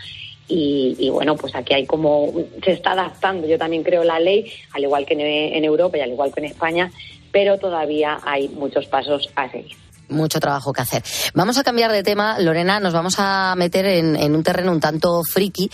[0.48, 2.32] Y, bueno, pues aquí hay como,
[2.62, 6.10] se está adaptando, yo también creo, la ley, al igual que en Europa y al
[6.10, 6.90] igual que en España,
[7.32, 9.84] pero todavía hay muchos pasos a seguir.
[10.09, 11.03] Mucho trabajo que hacer.
[11.35, 14.81] Vamos a cambiar de tema, Lorena, nos vamos a meter en, en un terreno un
[14.81, 15.71] tanto friki,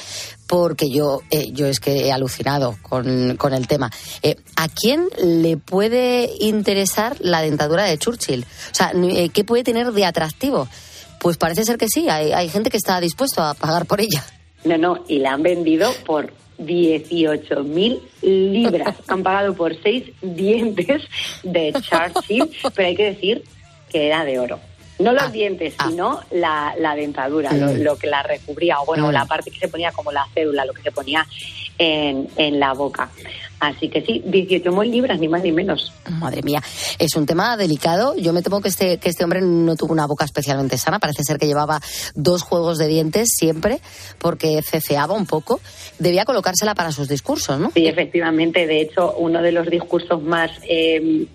[0.46, 3.90] porque yo, eh, yo es que he alucinado con, con el tema.
[4.22, 8.44] Eh, ¿A quién le puede interesar la dentadura de Churchill?
[8.44, 10.68] O sea, eh, ¿qué puede tener de atractivo?
[11.20, 14.24] Pues parece ser que sí, hay, hay gente que está dispuesto a pagar por ella.
[14.64, 18.96] No, no, y la han vendido por 18.000 libras.
[19.08, 21.02] han pagado por seis dientes
[21.42, 23.44] de Churchill, pero hay que decir
[23.90, 24.60] que era de oro.
[24.98, 29.24] No los dientes, sino la, la dentadura, lo, lo que la recubría, o bueno, la
[29.24, 31.26] parte que se ponía como la célula, lo que se ponía
[31.78, 33.10] en, en la boca.
[33.60, 35.92] Así que sí, 18.000 libras, ni más ni menos.
[36.08, 36.62] Madre mía,
[36.98, 38.14] es un tema delicado.
[38.16, 40.98] Yo me temo que este, que este hombre no tuvo una boca especialmente sana.
[40.98, 41.80] Parece ser que llevaba
[42.14, 43.80] dos juegos de dientes siempre,
[44.18, 45.60] porque ceceaba un poco.
[45.98, 47.70] Debía colocársela para sus discursos, ¿no?
[47.72, 48.66] Sí, efectivamente.
[48.66, 51.26] De hecho, uno de los discursos más eh,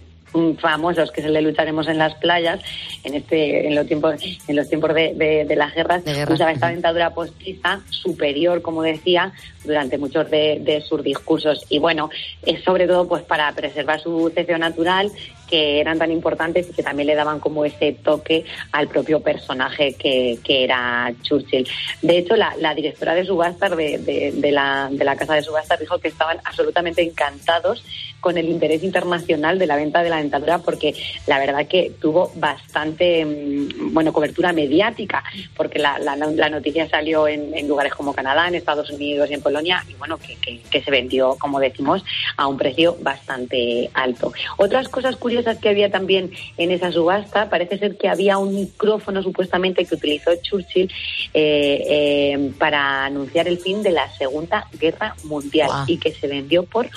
[0.60, 2.60] famosos que se le lucharemos en las playas,
[3.04, 4.15] en este, en los tiempos,
[4.48, 9.32] en los tiempos de, de- de las guerras, usaba esta dentadura postiza superior, como decía,
[9.63, 11.65] durante muchos de, de sus discursos.
[11.69, 12.10] Y bueno,
[12.45, 15.12] es sobre todo pues para preservar su ceceo natural,
[15.50, 19.94] que eran tan importantes y que también le daban como ese toque al propio personaje
[19.94, 21.68] que, que era Churchill.
[22.02, 25.42] De hecho, la, la directora de subastas de, de- de la, de la casa de
[25.44, 27.84] subastas dijo que estaban absolutamente encantados
[28.20, 30.96] con el interés internacional de la venta de la dentadura porque
[31.28, 35.24] la verdad que tuvo bastante mm, bueno cobertura mediática
[35.56, 39.36] porque la, la- la noticia salió en, en lugares como Canadá, en Estados Unidos y
[39.36, 42.04] en Polonia y bueno que, que- que se vendió como decimos
[42.38, 44.34] a un precio bastante alto.
[44.58, 47.50] Otras cosas curiosas que había también en esa subasta.
[47.50, 50.91] Parece ser que había un micrófono supuestamente que utilizó Churchill
[51.34, 56.63] eh, eh, para anunciar el fin de la Segunda Guerra Mundial y que se vendió
[56.63, 56.89] por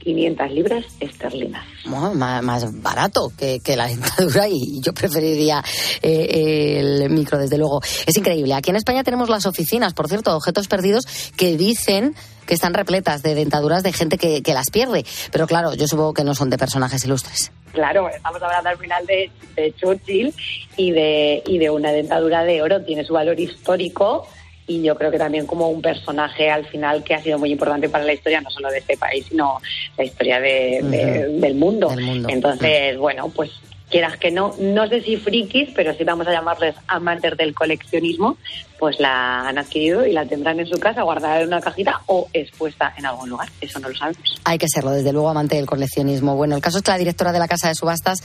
[0.00, 1.64] 11.500 libras esterlinas.
[1.84, 5.62] Bueno, más, más barato que, que la dentadura y yo preferiría
[6.02, 7.80] eh, el micro, desde luego.
[8.06, 8.54] Es increíble.
[8.54, 12.14] Aquí en España tenemos las oficinas, por cierto, objetos perdidos que dicen
[12.46, 15.04] que están repletas de dentaduras de gente que, que las pierde.
[15.30, 17.52] Pero claro, yo supongo que no son de personajes ilustres.
[17.72, 20.34] Claro, estamos hablando al final de, de Churchill
[20.76, 22.82] y de, y de una dentadura de oro.
[22.82, 24.26] Tiene su valor histórico
[24.70, 27.88] y yo creo que también como un personaje al final que ha sido muy importante
[27.88, 29.60] para la historia, no solo de este país, sino
[29.98, 31.88] la historia de- del, mundo.
[31.88, 32.28] Del mundo.
[32.30, 33.50] Entonces, bueno, pues
[33.90, 38.36] quieras que no, no sé si frikis, pero sí vamos a llamarles amantes del coleccionismo,
[38.78, 42.28] pues la han adquirido y la tendrán en su casa, guardada en una cajita o
[42.32, 43.48] expuesta en algún lugar.
[43.60, 44.22] Eso no lo sabemos.
[44.44, 46.36] Hay que serlo, desde luego, amante del coleccionismo.
[46.36, 48.20] Bueno, el caso es que la directora de la casa de subastas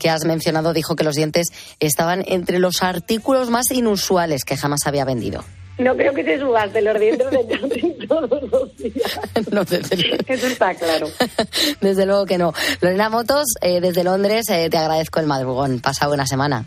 [0.00, 1.48] que has mencionado dijo que los dientes
[1.80, 5.44] estaban entre los artículos más inusuales que jamás había vendido.
[5.80, 9.20] No creo que se subaste los dientes de todos los días.
[9.50, 10.16] No, desde luego.
[10.28, 11.08] Eso está claro.
[11.80, 12.52] Desde luego que no.
[12.80, 15.80] Lorena Motos, eh, desde Londres, eh, te agradezco el madrugón.
[15.80, 16.64] Pasa buena semana.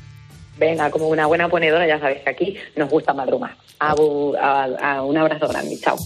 [0.58, 3.56] Venga, como una buena ponedora, ya sabes que aquí nos gusta madrugar.
[3.80, 5.78] A- un abrazo grande.
[5.80, 5.97] Chao.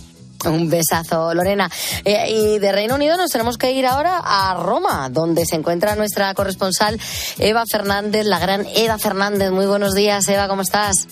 [0.46, 1.70] Un besazo, Lorena.
[2.06, 5.96] Eh, y de Reino Unido nos tenemos que ir ahora a Roma, donde se encuentra
[5.96, 7.00] nuestra corresponsal
[7.40, 9.52] Eva Fernández, la gran Eva Fernández.
[9.52, 11.08] Muy buenos días, Eva, ¿cómo estás?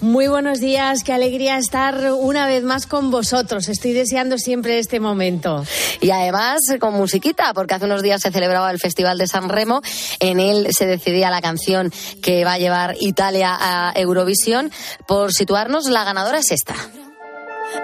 [0.00, 3.68] Muy buenos días, qué alegría estar una vez más con vosotros.
[3.68, 5.64] Estoy deseando siempre este momento.
[6.00, 9.80] Y además con musiquita, porque hace unos días se celebraba el Festival de San Remo.
[10.20, 14.70] En él se decidía la canción que va a llevar Italia a Eurovisión.
[15.06, 16.74] Por situarnos, la ganadora es esta.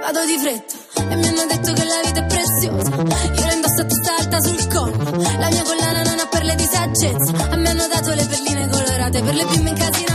[0.01, 0.75] Vado di fretta
[1.11, 2.91] e mi hanno detto che la vita è preziosa.
[2.91, 5.21] Io la indosso tutta alta sul collo.
[5.39, 7.51] La mia collana non ha perle di saggezza.
[7.51, 10.12] A me hanno dato le perline colorate per le bimbe incasinate con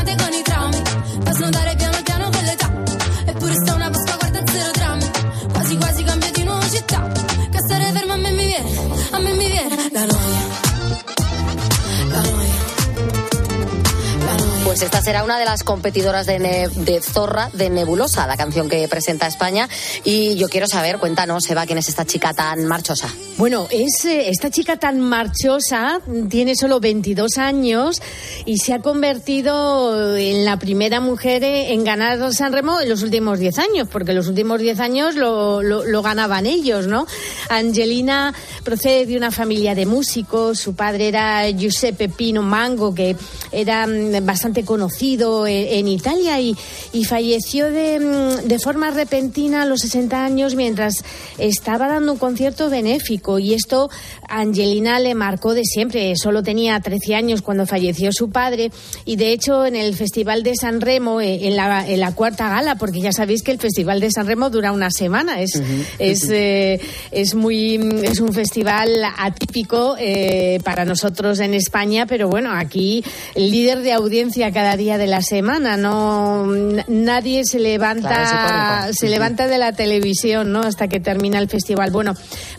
[14.78, 19.26] Pues esta será una de las competidoras de, Zorra de Nebulosa, la canción que presenta
[19.26, 19.68] España.
[20.04, 23.10] Y yo quiero saber, cuéntanos, Eva, quién es esta chica tan marchosa.
[23.40, 28.00] Bueno, es eh, esta chica tan marchosa, tiene solo 22 años
[28.46, 33.40] y se ha convertido en la primera mujer en ganar San Remo en los últimos
[33.40, 37.08] 10 años, porque los últimos 10 años lo, lo- lo ganaban ellos, ¿no?
[37.50, 38.32] Angelina
[38.64, 43.16] procede de una familia de músicos, su padre era Giuseppe Pino Mango, que
[43.52, 46.56] era mm, bastante conocido en, en Italia y,
[46.94, 51.04] y falleció de, mm, de forma repentina a los 60 años mientras
[51.40, 53.40] estaba dando un concierto benéfico.
[53.40, 53.90] Y esto
[54.28, 56.14] Angelina le marcó de siempre.
[56.16, 58.72] Solo tenía 13 años cuando falleció su padre.
[59.06, 62.50] Y de hecho en el Festival de San Remo, eh, en la, en la cuarta
[62.50, 65.62] gala, porque ya sabéis que el Festival de San Remo dura una semana, es,
[66.00, 66.80] es, eh,
[67.12, 73.04] es, muy, es un festival atípico eh, para nosotros en España, pero bueno, aquí
[73.36, 76.46] el líder de audiencia cada día de la semana, no
[76.88, 80.62] nadie se levanta Claro, se levanta de la televisión, ¿no?
[80.62, 81.92] Hasta que termina el festival.
[81.92, 82.14] Bueno,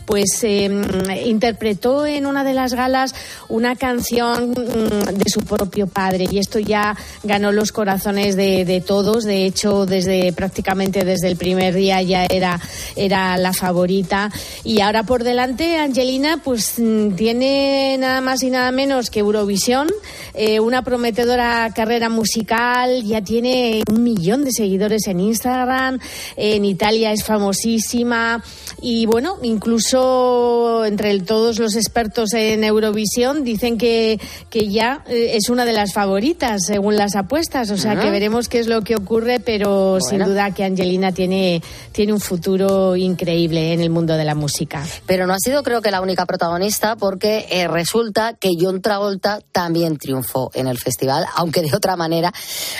[0.05, 0.69] pues eh,
[1.25, 3.13] interpretó en una de las galas
[3.47, 8.81] una canción mm, de su propio padre y esto ya ganó los corazones de, de
[8.81, 9.23] todos.
[9.23, 12.59] De hecho, desde prácticamente desde el primer día ya era
[12.95, 14.31] era la favorita
[14.63, 19.89] y ahora por delante Angelina pues mm, tiene nada más y nada menos que Eurovisión,
[20.33, 25.97] eh, una prometedora carrera musical, ya tiene un millón de seguidores en Instagram,
[26.35, 28.43] en Italia es famosísima
[28.81, 35.49] y bueno, incluso entre todos los expertos en Eurovisión dicen que, que ya eh, es
[35.49, 37.99] una de las favoritas según las apuestas, o sea Ah.
[38.01, 40.29] que veremos qué es lo que ocurre, pero sin Bueno.
[40.33, 41.61] duda que Angelina tiene,
[41.93, 44.85] tiene un futuro increíble en el mundo de la música.
[45.05, 49.39] Pero no ha sido, creo que, la única protagonista, porque eh, resulta que John Travolta
[49.53, 52.33] también triunfó en el festival, aunque otra manera.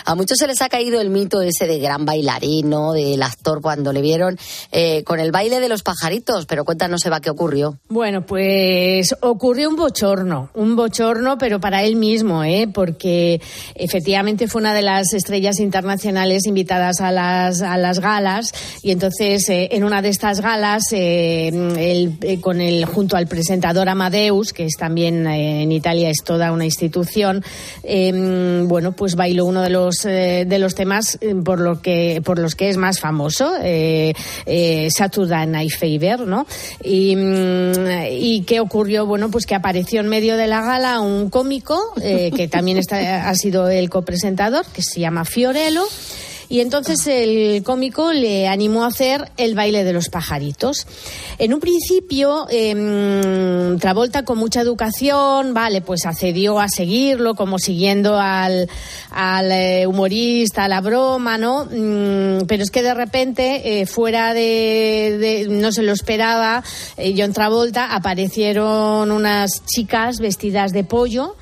[0.06, 3.93] A muchos se les ha caído el mito ese de gran bailarino, del actor, cuando
[3.93, 4.38] le vieron
[4.71, 6.45] eh, con el baile de los pajaritos.
[6.45, 7.78] Pero cuéntanos, Eva, qué ocurrió.
[7.89, 12.67] Bueno, pues ocurrió un bochorno, un bochorno, pero para él mismo, ¿eh?
[12.71, 13.41] porque
[13.75, 19.47] efectivamente fue una de las estrellas internacionales invitadas a las, a las galas y entonces
[19.49, 21.52] eh, en una de estas galas, eh,
[22.41, 27.43] con el, junto al presentador Amadeus, que es también en Italia es toda una institución,
[27.84, 28.12] eh,
[28.80, 32.39] bueno, pues bailó uno de los, eh, de los temas eh, por, lo que, por
[32.39, 34.13] los que es más famoso, eh,
[34.46, 36.48] eh, Saturday Night Fever, ¿no?
[36.82, 37.74] Y, mm,
[38.10, 39.06] ¿Y qué ocurrió?
[39.06, 43.28] Bueno, pues que apareció en medio de la gala un cómico, eh, que también está,
[43.28, 45.84] ha sido el copresentador, que se llama Fiorello.
[46.50, 50.88] Y entonces el cómico le animó a hacer el baile de los pajaritos.
[51.38, 58.18] En un principio, em, Travolta con mucha educación, vale, pues accedió a seguirlo, como siguiendo
[58.20, 58.68] al,
[59.12, 61.66] al eh, humorista, a la broma, ¿no?
[61.66, 66.64] Mm, pero es que de repente, eh, fuera de, de- no se lo esperaba,
[66.98, 71.36] eh, John Travolta, aparecieron unas chicas vestidas de pollo.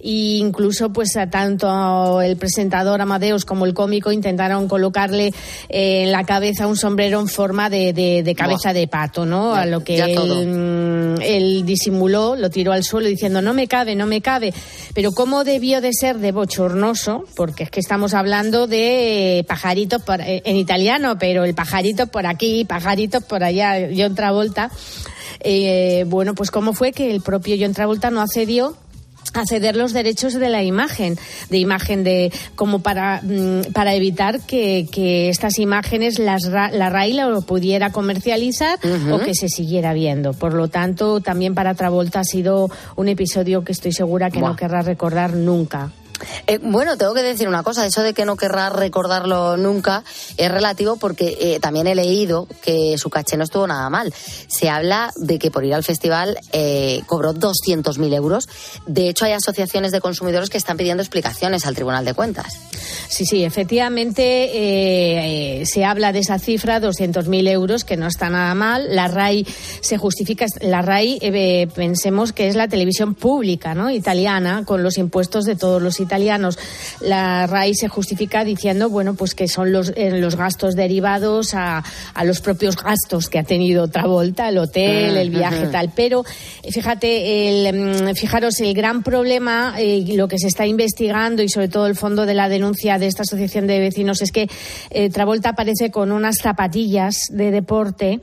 [0.00, 5.32] E incluso pues a tanto el presentador Amadeus como el cómico intentaron colocarle
[5.68, 9.54] eh, en la cabeza un sombrero en forma de, de- de cabeza de pato, ¿no?
[9.54, 13.66] Ya- a lo que él, mm, él disimuló, lo tiró al suelo diciendo no me
[13.66, 14.54] cabe, no me cabe.
[14.94, 20.20] Pero cómo debió de ser de bochornoso, porque es que estamos hablando de pajaritos por-
[20.20, 24.70] eh, en italiano, pero el pajarito por aquí, pajaritos por allá, John Travolta.
[25.40, 28.76] Eh, bueno, pues cómo fue que el propio John Travolta no accedió
[29.34, 31.18] a ceder los derechos de la imagen,
[31.50, 37.12] de imagen de como para, mm, para evitar que, que estas imágenes las, la RAI
[37.14, 38.78] lo pudiera comercializar
[39.10, 40.32] o que se siguiera viendo.
[40.32, 44.50] Por lo tanto, también para Travolta ha sido un episodio que estoy segura que Buah.
[44.50, 45.92] no querrá recordar nunca.
[46.46, 50.04] Eh, bueno, tengo que decir una cosa, eso de que no querrá recordarlo nunca
[50.36, 54.12] es relativo porque eh, también he leído que su caché no estuvo nada mal.
[54.48, 58.48] Se habla de que por ir al festival eh, cobró 200.000 euros.
[58.86, 62.54] De hecho, hay asociaciones de consumidores que están pidiendo explicaciones al Tribunal de Cuentas.
[63.08, 68.54] Sí, sí, efectivamente eh, se habla de esa cifra, 200.000 euros, que no está nada
[68.54, 68.94] mal.
[68.94, 69.46] La RAI
[69.80, 73.90] se justifica, la RAI eh, pensemos que es la televisión pública, ¿no?
[73.90, 76.07] Italiana, con los impuestos de todos los italianos.
[77.00, 81.84] La RAI se justifica diciendo, bueno, pues que son los, eh, los gastos derivados a,
[82.14, 85.72] a los propios gastos que ha tenido Travolta, el hotel, el viaje, Ujú.
[85.72, 85.92] tal.
[85.94, 86.24] Pero
[86.62, 91.48] eh, fíjate, el, mm, fijaros, el gran problema, eh, lo que se está investigando y
[91.48, 94.48] sobre todo el fondo de la denuncia de esta asociación de vecinos es que
[94.90, 98.20] eh, Travolta aparece con unas zapatillas de deporte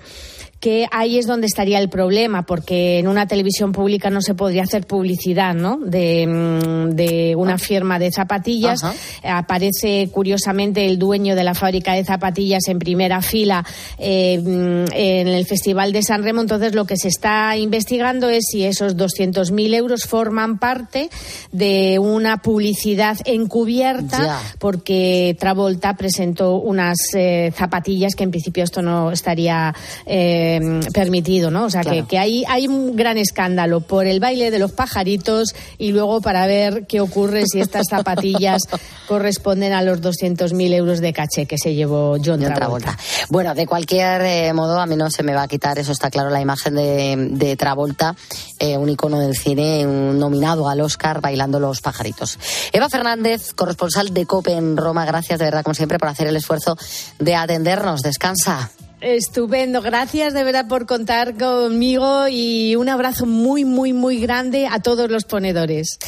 [0.66, 4.64] que ahí es donde estaría el problema, porque en una televisión pública no se podría
[4.64, 5.78] hacer publicidad, ¿no?
[5.78, 8.80] De, mm, de una firma de zapatillas.
[9.24, 13.64] Aparece curiosamente el dueño de la fábrica de zapatillas en primera fila
[14.00, 16.42] eh, mm, en el Festival de San Remo.
[16.42, 21.12] Entonces, lo que se está investigando es si esos 200.000 euros forman parte
[21.52, 24.40] de una publicidad encubierta, Ya.
[24.58, 29.72] porque Travolta presentó unas eh, zapatillas que en principio esto no estaría
[30.08, 30.55] eh,
[30.94, 31.66] permitido, ¿no?
[31.66, 32.04] O sea, Claro.
[32.04, 36.22] que, que hay, hay un gran escándalo por el baile de los pajaritos y luego
[36.22, 38.62] para ver qué ocurre si estas zapatillas
[39.08, 42.96] corresponden a los 200.000 euros de caché que se llevó John John Travolta.
[42.96, 42.98] Travolta.
[43.30, 46.10] Bueno, de cualquier eh, modo, a mí no se me va a quitar, eso está
[46.10, 48.16] claro, la imagen de, de Travolta,
[48.60, 52.40] eh, un icono del cine, un nominado al Oscar bailando los pajaritos.
[52.74, 56.36] Eva Fernández, corresponsal de COPE en Roma, gracias de verdad, como siempre, por hacer el
[56.36, 56.78] esfuerzo
[57.20, 58.02] de atendernos.
[58.02, 58.72] Descansa.
[59.06, 64.80] Estupendo, gracias de verdad por contar conmigo y un abrazo muy, muy, muy grande a
[64.80, 66.00] todos los ponedores.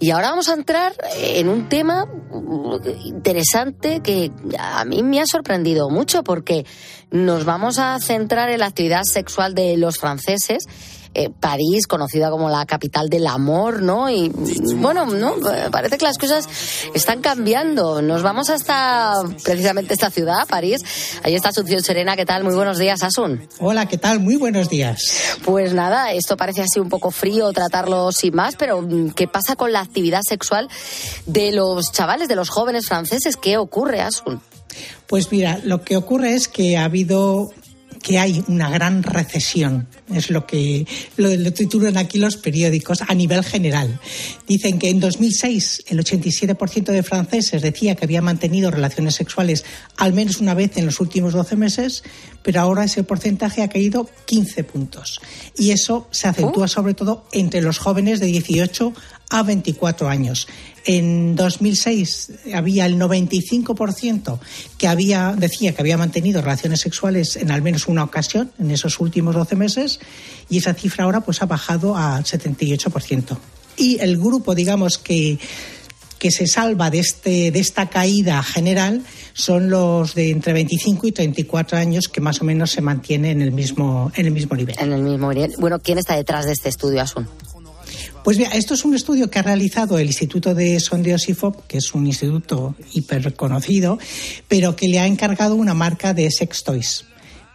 [0.00, 2.06] Y ahora vamos a entrar en un tema
[3.04, 6.64] interesante que a mí me ha sorprendido mucho porque
[7.10, 10.64] nos vamos a centrar en la actividad sexual de los franceses.
[11.14, 14.10] Eh, París, conocida como la capital del amor, ¿no?
[14.10, 14.30] Y
[14.76, 15.36] bueno, ¿no?
[15.70, 16.48] Parece que las cosas
[16.94, 18.02] están cambiando.
[18.02, 20.80] Nos vamos hasta precisamente esta ciudad, París.
[21.22, 22.16] Ahí está Asunción Serena.
[22.16, 22.44] ¿Qué tal?
[22.44, 23.48] Muy buenos días, Asun.
[23.58, 24.20] Hola, ¿qué tal?
[24.20, 25.00] Muy buenos días.
[25.44, 29.56] Pues nada, esto parece así un poco frío tratarlo sin más, pero mm, ¿qué pasa
[29.56, 30.68] con la actividad sexual
[31.26, 33.36] de los chavales, de los jóvenes franceses?
[33.36, 34.40] ¿Qué ocurre, Asun?
[35.06, 37.50] Pues mira, lo que ocurre es que ha habido
[38.08, 40.86] que hay una gran recesión, es lo que
[41.18, 44.00] lo, lo titulan aquí los periódicos a nivel general.
[44.46, 49.66] Dicen que en 2006 el 87% de franceses decía que había mantenido relaciones sexuales
[49.98, 52.02] al menos una vez en los últimos 12 meses,
[52.42, 55.20] pero ahora ese porcentaje ha caído 15 puntos.
[55.58, 58.94] Y eso se acentúa sobre todo entre los jóvenes de 18
[59.28, 60.48] a 24 años.
[60.88, 64.38] En 2006 había el 95%
[64.78, 68.98] que había, decía que había mantenido relaciones sexuales en al menos una ocasión en esos
[68.98, 70.00] últimos 12 meses
[70.48, 73.36] y esa cifra ahora pues ha bajado al 78%.
[73.76, 75.38] Y el grupo, digamos, que
[76.18, 79.02] que se salva de, este, de esta caída general
[79.34, 83.42] son los de entre 25 y 34 años que más o menos se mantienen en
[83.42, 84.74] el mismo, en el mismo nivel.
[84.80, 85.54] En el mismo nivel.
[85.58, 87.28] Bueno, ¿quién está detrás de este estudio, Asun?
[88.28, 91.78] Pues mira, esto es un estudio que ha realizado el Instituto de Sondeos IFOP, que
[91.78, 93.98] es un instituto hiper reconocido,
[94.48, 97.06] pero que le ha encargado una marca de sex toys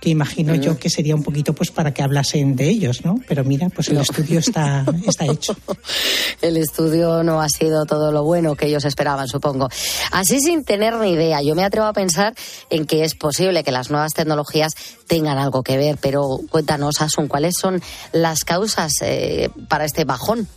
[0.02, 3.20] que imagino yo que sería un poquito pues para que hablasen de ellos, ¿no?
[3.26, 5.56] Pero mira, pues el estudio está, está hecho.
[6.42, 9.70] El estudio no ha sido todo lo bueno que ellos esperaban, supongo.
[10.12, 12.34] Así sin tener ni idea, yo me atrevo a pensar
[12.70, 14.74] en que es posible que las nuevas tecnologías
[15.08, 20.50] tengan algo que ver, pero cuéntanos, Asun, ¿cuáles son las causas eh, para este bajón?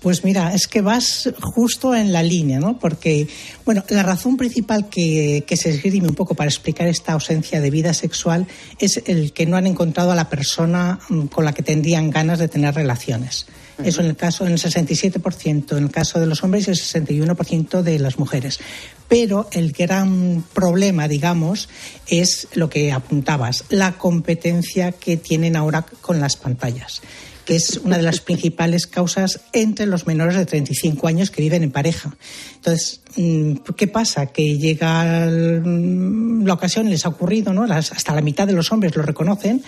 [0.00, 2.78] Pues mira, es que vas justo en la línea, ¿no?
[2.78, 3.26] Porque,
[3.64, 7.70] bueno, la razón principal que, que, se esgrime un poco para explicar esta ausencia de
[7.70, 8.46] vida sexual
[8.78, 12.38] es el que no han encontrado a la persona mm, con la que tendrían ganas
[12.38, 13.46] de tener relaciones.
[13.78, 13.88] Uh -huh.
[13.88, 16.76] Eso en el caso, en el 67%, en el caso de los hombres y el
[16.76, 18.60] 61% de las mujeres.
[19.08, 21.68] Pero el gran problema, digamos,
[22.06, 27.02] es lo que apuntabas, la competencia que tienen ahora con las pantallas
[27.48, 31.62] que es una de las principales causas entre los menores de 35 años que viven
[31.62, 32.14] en pareja.
[32.56, 33.00] Entonces,
[33.74, 34.26] ¿qué pasa?
[34.26, 37.62] Que llega la ocasión, les ha ocurrido, ¿no?
[37.64, 39.62] hasta la mitad de los hombres lo reconocen,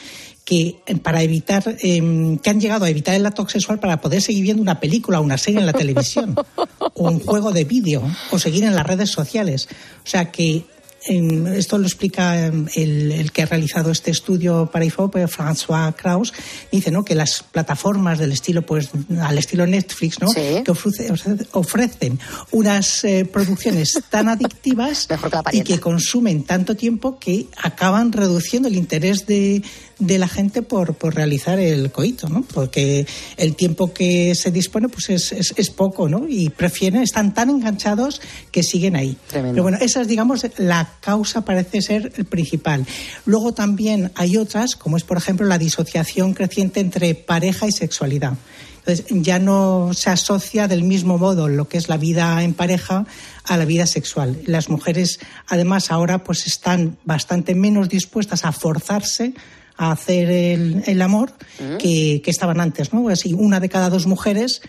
[0.44, 4.42] que para evitar, eh, que han llegado a evitar el acto sexual para poder seguir
[4.42, 6.36] viendo una película una serie en la televisión,
[6.76, 9.68] o un juego de vídeo, o seguir en las redes sociales.
[10.04, 10.66] O sea que
[11.03, 12.68] esto lo explica el,
[13.12, 16.32] el, que ha realizado este estudio para IFOP, François Kraus,
[16.70, 17.05] dice ¿no?
[17.05, 18.90] que las plataformas del estilo, pues
[19.20, 20.28] al estilo Netflix, ¿no?
[20.28, 20.62] Sí.
[20.64, 21.11] que ofrece,
[21.53, 22.18] ofrecen
[22.51, 25.09] unas eh, producciones tan adictivas
[25.53, 29.62] y que consumen tanto tiempo que acaban reduciendo el interés de,
[30.01, 32.42] de la gente por, por realizar el coito, ¿no?
[32.42, 36.26] Porque el tiempo que se dispone pues es, es, es poco, ¿no?
[36.28, 38.20] Y prefieren, están tan enganchados
[38.51, 39.16] que siguen ahí.
[39.28, 39.55] Tremendo.
[39.55, 42.86] Pero bueno, esa es, digamos, la causa parece ser el principal.
[43.26, 48.34] Luego también hay otras, como es, por ejemplo, la disociación creciente entre pareja y sexualidad.
[48.78, 53.05] Entonces, ya no se asocia del mismo modo lo que es la vida en pareja
[53.44, 54.40] a la vida sexual.
[54.46, 59.34] Las mujeres, además, ahora pues están bastante menos dispuestas a forzarse
[59.80, 61.32] a hacer el, el amor
[61.78, 63.08] que, que, estaban antes, ¿no?
[63.08, 64.60] Así, una de cada dos mujeres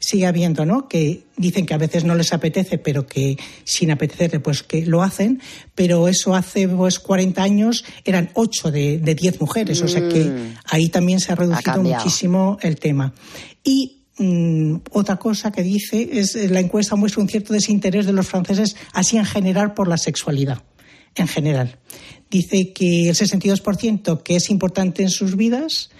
[0.00, 0.88] sigue habiendo, ¿no?
[0.88, 5.02] Que dicen que a veces no les apetece, pero que sin apetecerle, pues que lo
[5.02, 5.42] hacen.
[5.74, 10.24] Pero eso hace pues 40 años eran 8 de, de 10 mujeres, o sea que
[10.24, 10.54] Mm.
[10.70, 13.12] ahí también se ha reducido muchísimo el tema.
[13.62, 18.26] Y mm, otra cosa que dice es la encuesta muestra un cierto desinterés de los
[18.26, 20.62] franceses así en general por la sexualidad,
[21.16, 21.78] en general.
[22.30, 25.90] Dice que el 62% que es importante en sus vidas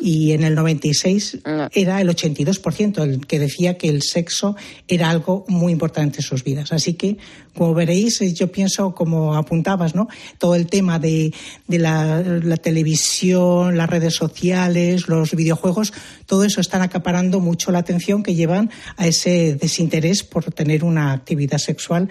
[0.00, 1.38] y en el 96
[1.72, 4.56] era el 82% el que decía que el sexo
[4.88, 6.72] era algo muy importante en sus vidas.
[6.72, 7.18] Así que,
[7.54, 10.08] como veréis, eh, yo pienso, como apuntabas, ¿no?
[10.38, 11.32] Todo el tema de,
[11.68, 15.92] de la, la televisión, las redes sociales, los videojuegos,
[16.26, 21.12] todo eso están acaparando mucho la atención que llevan a ese desinterés por tener una
[21.12, 22.08] actividad sexual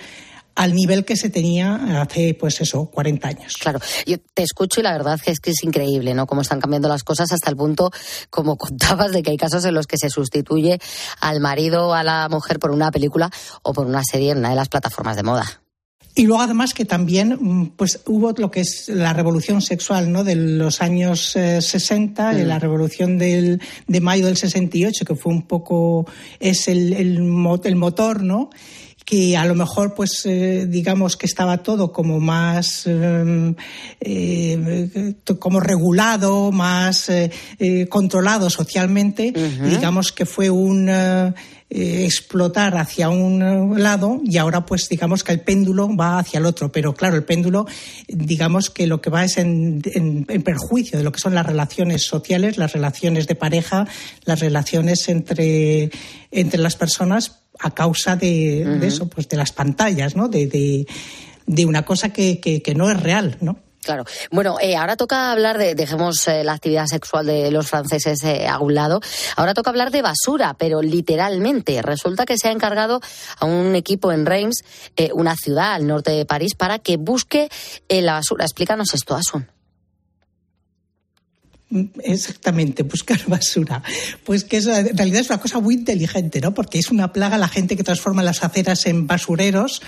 [0.56, 3.58] al nivel que se tenía hace, pues eso, 40 años.
[3.58, 6.28] Claro, yo te escucho y la verdad que es que es increíble, ¿no?
[6.28, 7.91] Cómo están cambiando las cosas hasta el punto,
[8.30, 10.80] como contabas, de que hay casos en los que se sustituye
[11.22, 13.30] al marido o a la mujer por una película
[13.62, 15.64] o por una serie en una de las plataformas de moda.
[16.16, 20.24] Y luego además que también mm, pues hubo lo que es la revolución sexual ¿no?
[20.24, 22.47] de los años eh, 60, eh, Mm.
[22.47, 26.06] la revolución del, de mayo del 68, que fue un poco,
[26.39, 27.18] es el, el,
[27.64, 28.51] el motor, ¿no?
[29.06, 33.54] Que a lo mejor pues eh, digamos que estaba todo como más eh,
[33.99, 37.30] eh, como regulado más eh,
[37.89, 39.34] controlado socialmente
[39.70, 40.89] digamos que fue un
[41.76, 46.72] explotar hacia un lado y ahora pues digamos que el péndulo va hacia el otro.
[46.72, 47.66] Pero claro el péndulo
[48.08, 51.45] digamos que lo que va es en, en- en perjuicio de lo que son las
[51.45, 53.88] relaciones sociales las relaciones de pareja
[54.26, 55.89] las relaciones entre
[56.32, 60.88] entre las personas a causa de, eso pues de las pantallas no de, de,
[61.45, 64.06] de una cosa que, que, que no es real no Claro.
[64.32, 68.47] Bueno, eh, ahora toca hablar de, dejemos eh, la actividad sexual de los franceses eh,
[68.47, 69.01] a un lado,
[69.36, 71.82] ahora toca hablar de basura, pero literalmente.
[71.82, 73.01] Resulta que se ha encargado
[73.39, 74.64] a un equipo en Reims,
[74.95, 77.49] eh, una ciudad al norte de París, para que busque
[77.89, 78.45] la basura.
[78.45, 79.47] Explícanos esto, Asun.
[82.04, 83.82] Exactamente, buscar basura.
[84.24, 86.54] Pues que es, en realidad es una cosa muy inteligente, ¿no?
[86.54, 89.82] Porque es una plaga la gente que transforma las aceras en basureros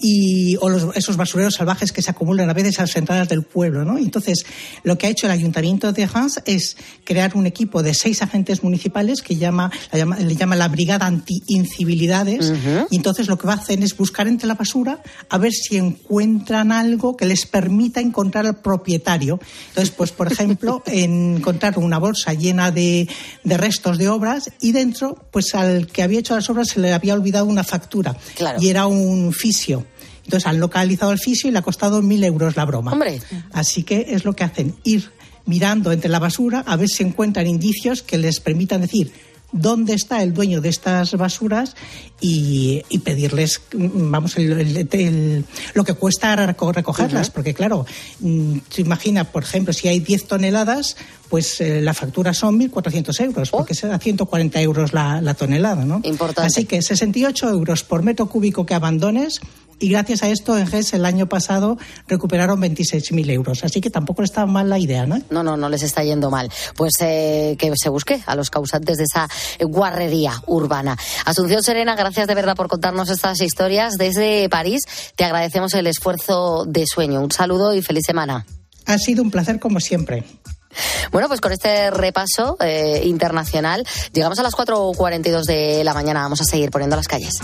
[0.00, 3.42] y, o los- esos basureros salvajes que se acumulan a veces a las entradas del
[3.42, 3.98] pueblo, ¿no?
[3.98, 4.44] Entonces,
[4.82, 8.62] lo que ha hecho el Ayuntamiento de Reims es crear un equipo de seis agentes
[8.62, 12.52] municipales que llama, la llama- le llama la Brigada Anti-Incivilidades.
[12.90, 17.16] Y entonces lo que hacen es buscar entre la basura a ver si encuentran algo
[17.16, 19.40] que les permita encontrar al propietario.
[19.68, 20.82] Entonces, pues, por ejemplo,
[21.34, 23.08] encontraron una bolsa llena de,
[23.44, 26.92] de restos de obras y dentro, pues al que había hecho las obras se le
[26.92, 28.16] había olvidado una factura.
[28.36, 28.58] Claro.
[28.60, 29.84] Y era un fisio.
[30.24, 32.92] Entonces han localizado al fisio y le ha costado mil euros la broma.
[32.92, 33.20] Hombre.
[33.52, 35.10] Así que es lo que hacen, ir
[35.44, 39.12] mirando entre la basura a ver si encuentran indicios que les permitan decir
[39.60, 41.74] dónde está el dueño de estas basuras
[42.20, 45.44] y, y pedirles, mm, vamos, el- el- el-
[45.74, 47.84] lo que cuesta reco- recogerlas, porque claro,
[48.20, 50.96] mm, se imagina, por ejemplo, si hay 10 toneladas,
[51.28, 56.00] pues eh, la factura son 1.400 euros, porque será 140 euros la, la tonelada, ¿no?
[56.04, 56.46] Importante.
[56.46, 59.40] Así que 68 euros por metro cúbico que abandones
[59.78, 61.76] y gracias a esto en GES el año pasado
[62.08, 63.62] recuperaron 26.000 euros.
[63.62, 65.18] Así que tampoco está mal la idea, ¿no?
[65.30, 66.50] No, no, no les está yendo mal.
[66.76, 69.28] Pues eh, que se busque a los causantes de esa
[69.60, 70.96] guarrería urbana.
[71.26, 74.82] Asunción Serena, gracias de verdad por contarnos estas historias desde París.
[75.14, 77.20] Te agradecemos el esfuerzo de sueño.
[77.20, 78.46] Un saludo y feliz semana.
[78.86, 80.24] Ha sido un placer como siempre.
[81.12, 86.22] Bueno, pues con este repaso eh, internacional llegamos a las 4.42 de la mañana.
[86.22, 87.40] Vamos a seguir poniendo las calles.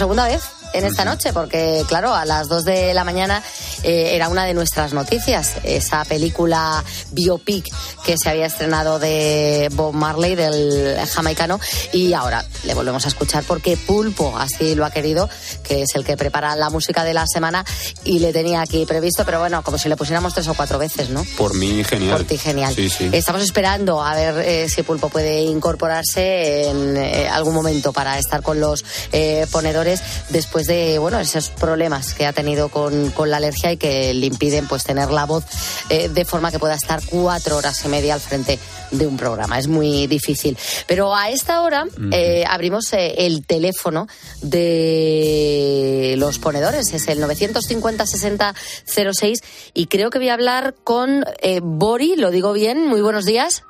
[0.00, 0.40] Segunda vez
[0.72, 3.42] en esta noche, porque claro, a las 2 de la mañana
[3.82, 7.66] eh, era una de nuestras noticias, esa película biopic
[8.02, 11.60] que se había estrenado de Bob Marley, del jamaicano,
[11.92, 15.28] y ahora le volvemos a escuchar porque Pulpo así lo ha querido,
[15.62, 17.64] que es el que prepara la música de la semana,
[18.04, 21.10] y le tenía aquí previsto, pero bueno, como si le pusiéramos tres o cuatro veces,
[21.10, 21.24] ¿no?
[21.36, 22.18] Por mí, genial.
[22.18, 22.74] Por ti, genial.
[22.74, 23.10] Sí, sí.
[23.12, 28.42] Estamos esperando a ver eh, si Pulpo puede incorporarse en eh, algún momento para estar
[28.42, 33.38] con los eh, ponedores después de bueno esos problemas que ha tenido con, con la
[33.38, 35.44] alergia y que le impiden pues tener la voz
[35.88, 38.58] eh, de forma que pueda estar cuatro horas y media al frente
[38.90, 39.58] de un programa.
[39.58, 40.58] Es muy difícil.
[40.86, 44.06] Pero a esta hora eh, abrimos eh, el teléfono
[44.42, 46.92] de los ponedores.
[46.92, 49.42] Es el 950-6006
[49.74, 52.16] y creo que voy a hablar con eh, Bori.
[52.16, 52.86] ¿Lo digo bien?
[52.86, 53.64] Muy buenos días.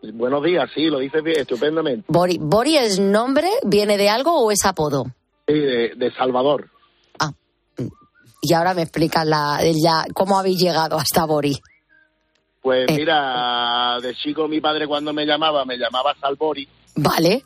[0.00, 2.04] Buenos días, sí, lo dices bien, estupendamente.
[2.06, 3.50] Bori, ¿Bori es nombre?
[3.64, 5.06] ¿Viene de algo o es apodo?
[5.48, 6.70] Sí, de, de Salvador.
[8.40, 11.60] Y ahora me explicas la, ya, cómo habéis llegado hasta Bori.
[12.62, 12.94] Pues Eh.
[12.96, 17.44] mira, de chico mi padre cuando me llamaba, me llamaba Salbori, Vale.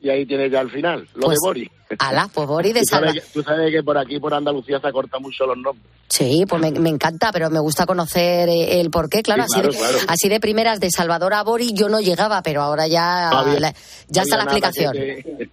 [0.00, 1.70] y ahí tienes ya al final, lo Pues, de Bori.
[1.98, 3.12] Ala, pues Bori de Salva.
[3.32, 5.86] tú sabes que por aquí, por Andalucía, se acortan mucho los nombres.
[6.08, 9.22] Sí, pues me, me encanta, pero me gusta conocer eh, el por qué.
[9.22, 10.06] Claro, Sí, así, claro, de, claro.
[10.08, 13.60] así de primeras de Salvador a Bori yo no llegaba, pero ahora ya, No había-
[13.60, 13.74] la-
[14.08, 14.92] ya no está la explicación.
[14.92, 15.48] que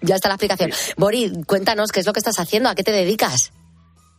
[0.00, 0.70] Ya está la explicación.
[0.96, 3.52] Bori, cuéntanos qué es lo que estás haciendo, a qué te dedicas.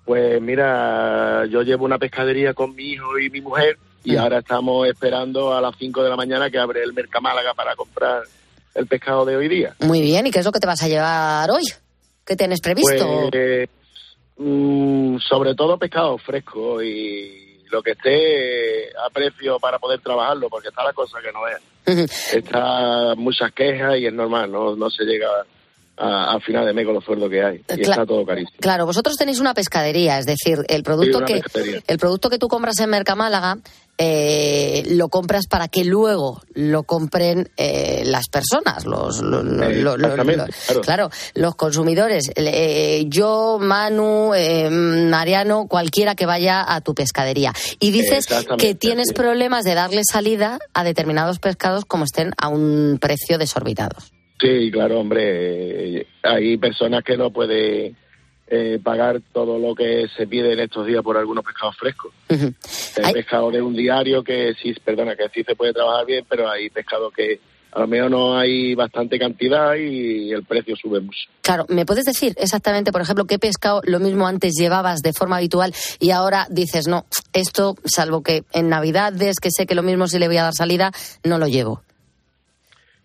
[0.10, 4.88] Pues mira, yo llevo una pescadería con mi hijo y mi mujer y ahora estamos
[4.88, 8.24] esperando a las 5 de la mañana que abre el Mercamálaga para comprar
[8.74, 9.76] el pescado de hoy día.
[9.82, 11.62] Muy bien, ¿y qué es lo que te vas a llevar hoy?
[12.26, 13.30] ¿Qué tienes previsto?
[13.30, 13.70] Pues,
[14.38, 20.70] mm, sobre todo pescado fresco y lo que esté a precio para poder trabajarlo, porque
[20.70, 22.34] está la cosa que no es.
[22.34, 25.28] Está muchas quejas y es normal, no, no se llega
[26.00, 27.58] a, a final de mes con los sueldos que hay.
[27.58, 28.58] Y Cla- está todo carísimo.
[28.60, 31.42] Claro, vosotros tenéis una pescadería, es decir, el producto que
[31.88, 33.58] el producto que tú compras en Mercamálaga
[34.02, 40.80] eh, lo compras para que luego lo compren eh, las personas, los, lo- lo- Eh,
[40.82, 41.10] claro.
[41.36, 42.32] los consumidores.
[42.36, 47.52] Eh, yo, Manu, eh, Mariano, cualquiera que vaya a tu pescadería.
[47.82, 48.26] Y dices
[48.58, 53.98] que tienes problemas de darle salida a determinados pescados como estén a un precio desorbitado.
[54.40, 56.00] Sí, claro, hombre.
[56.00, 57.96] eh, Hay personas que no pueden
[58.48, 62.14] eh, pagar todo lo que se pide en estos días por algunos pescados frescos.
[63.04, 66.50] Hay pescado de un diario que sí, perdona, que sí se puede trabajar bien, pero
[66.50, 67.40] hay pescado que
[67.72, 71.20] a lo mejor no hay bastante cantidad y el precio sube mucho.
[71.44, 75.38] Claro, ¿me puedes decir exactamente, por ejemplo, qué pescado lo mismo antes llevabas de forma
[75.38, 80.08] habitual y ahora dices, no, esto, salvo que en Navidades, que sé que lo mismo
[80.08, 80.92] si le voy a dar salida,
[81.24, 81.84] no lo llevo?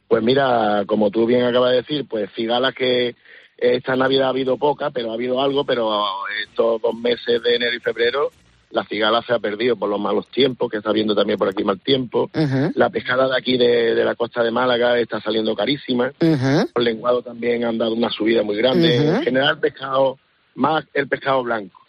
[0.09, 3.17] Pues mira, como tú bien acabas de decir, pues cigalas que
[3.57, 6.05] esta Navidad ha habido poca, pero ha habido algo, pero
[6.49, 8.31] estos dos meses de enero y febrero
[8.75, 11.63] la cigala se ha perdido por los malos tiempos, que está habiendo también por aquí
[11.63, 12.29] mal tiempo.
[12.75, 16.13] La pescada de aquí de, de la costa de Málaga está saliendo carísima.
[16.75, 18.97] Los lenguados también han dado una subida muy grande.
[18.97, 20.19] En general, pescado,
[20.57, 21.81] más el pescado blanco.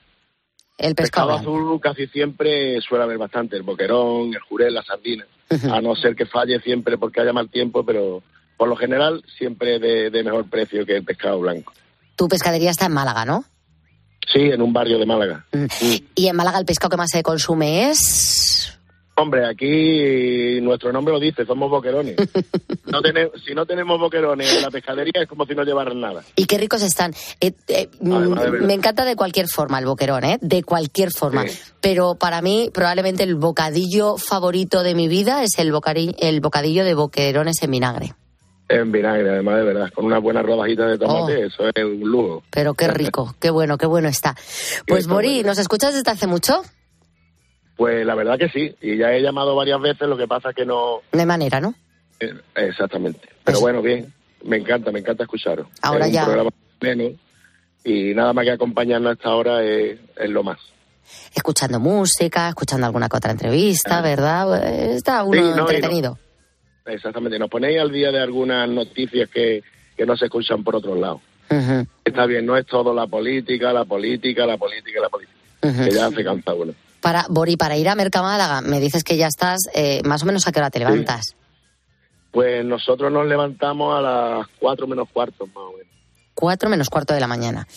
[0.78, 1.32] El pescado.
[1.32, 5.26] azul casi siempre suele haber bastante, el boquerón, el jurel, la sardina.
[5.72, 8.24] A no ser que falle siempre porque haya mal tiempo, pero
[8.58, 11.74] por lo general siempre de, de mejor precio que el pescado blanco.
[12.16, 13.46] Tu pescadería está en Málaga, ¿no?
[14.32, 15.46] Sí, en un barrio de Málaga.
[16.16, 18.78] Y en Málaga el pescado que más se consume es...
[19.18, 22.16] Hombre, aquí nuestro nombre lo dice, somos boquerones.
[22.88, 26.22] No tene- si no tenemos boquerones en la pescadería es como si no llevaran nada.
[26.36, 27.14] Y qué ricos están.
[27.42, 30.38] Eh, eh, mm, me encanta de cualquier forma el boquerón, ¿eh?
[30.40, 31.44] De cualquier forma.
[31.82, 35.74] Pero para mí, probablemente el bocadillo favorito de mi vida es el,
[36.20, 38.14] el bocadillo de boquerones en vinagre.
[38.70, 39.90] En vinagre, además, de verdad.
[39.94, 41.48] Con una buena rodajita de tomate, Oh.
[41.48, 42.44] eso es un lujo.
[42.52, 44.36] Pero qué rico, qué bueno, qué bueno está.
[44.88, 46.62] Pues Bori, ¿nos escuchas desde hace mucho?
[47.76, 48.74] Pues la verdad que sí.
[48.82, 51.02] Y ya he llamado varias veces, lo que pasa es que no...
[51.12, 51.74] De manera, ¿no?
[52.20, 53.28] eh, exactamente.
[53.44, 54.14] Pero bueno, bien.
[54.44, 55.68] Me encanta, me encanta escucharos.
[55.68, 56.52] Pues Ahora es ya- un programa
[56.82, 57.14] menos.
[57.84, 60.58] Y nada más que acompañarnos hasta ahora es, es lo más.
[61.34, 64.64] Escuchando música, escuchando alguna que otra entrevista, ¿verdad?
[64.66, 66.18] Eh, Está uno Sí, no, entretenido.
[66.86, 67.38] Exactamente.
[67.40, 69.64] Nos ponéis al día de algunas noticias que,
[69.98, 71.22] que no se escuchan por otros lados.
[71.50, 75.36] Ujú, Está bien, no es todo la política, la política, la política, la política.
[75.62, 76.74] Que ya se cansa uno.
[77.06, 80.48] Para, Bori, para ir a Mercamálaga, me dices que ya estás, eh, más o menos
[80.48, 81.36] a qué hora te levantas.
[82.32, 85.94] Pues nosotros nos levantamos a las cuatro menos cuarto, más o menos.
[86.34, 87.68] Cuatro menos cuarto de la mañana.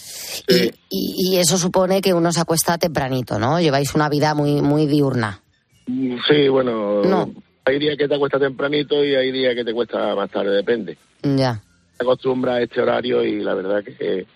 [0.48, 3.60] Y, y- y eso supone que uno se acuesta tempranito, ¿no?
[3.60, 5.42] Lleváis una vida muy, muy diurna.
[5.88, 7.30] Mm, Sí, bueno, No.
[7.66, 10.96] hay días que te cuesta tempranito y hay días que te cuesta más tarde, depende.
[11.22, 11.60] Ya.
[11.98, 14.26] Se acostumbra a este horario y la verdad que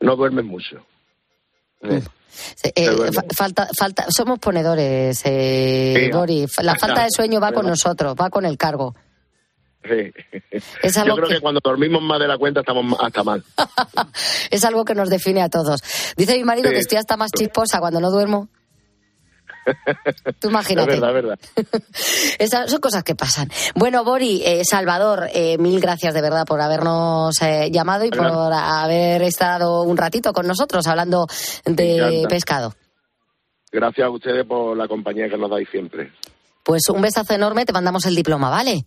[0.00, 0.84] no duermes mucho.
[1.90, 2.02] Eh,
[2.54, 2.90] Sí, eh,
[3.34, 6.46] falta, falta, somos ponedores, eh, Sí, Bori.
[6.62, 8.94] La ah, falta de sueño va con nosotros, va con el cargo.
[9.82, 10.12] sí.
[10.82, 11.34] Es Yo algo creo que...
[11.36, 13.42] que- cuando dormimos más de la cuenta estamos hasta mal.
[14.50, 15.80] Es algo que nos define a todos.
[16.16, 16.74] Dice mi marido Sí.
[16.74, 18.48] que estoy hasta más chisposa cuando no duermo.
[20.40, 20.94] Tú imagínate.
[20.94, 21.38] Es verdad, es verdad.
[22.38, 23.48] Esas son cosas que pasan.
[23.74, 28.52] Bueno, Bori, eh, Salvador, eh, mil gracias de verdad por habernos eh, llamado y por
[28.52, 31.26] haber estado un ratito con nosotros hablando
[31.64, 32.74] de pescado.
[33.72, 36.12] Gracias a ustedes por la compañía que nos dais siempre.
[36.62, 38.86] Pues un besazo enorme, te mandamos el diploma, ¿vale?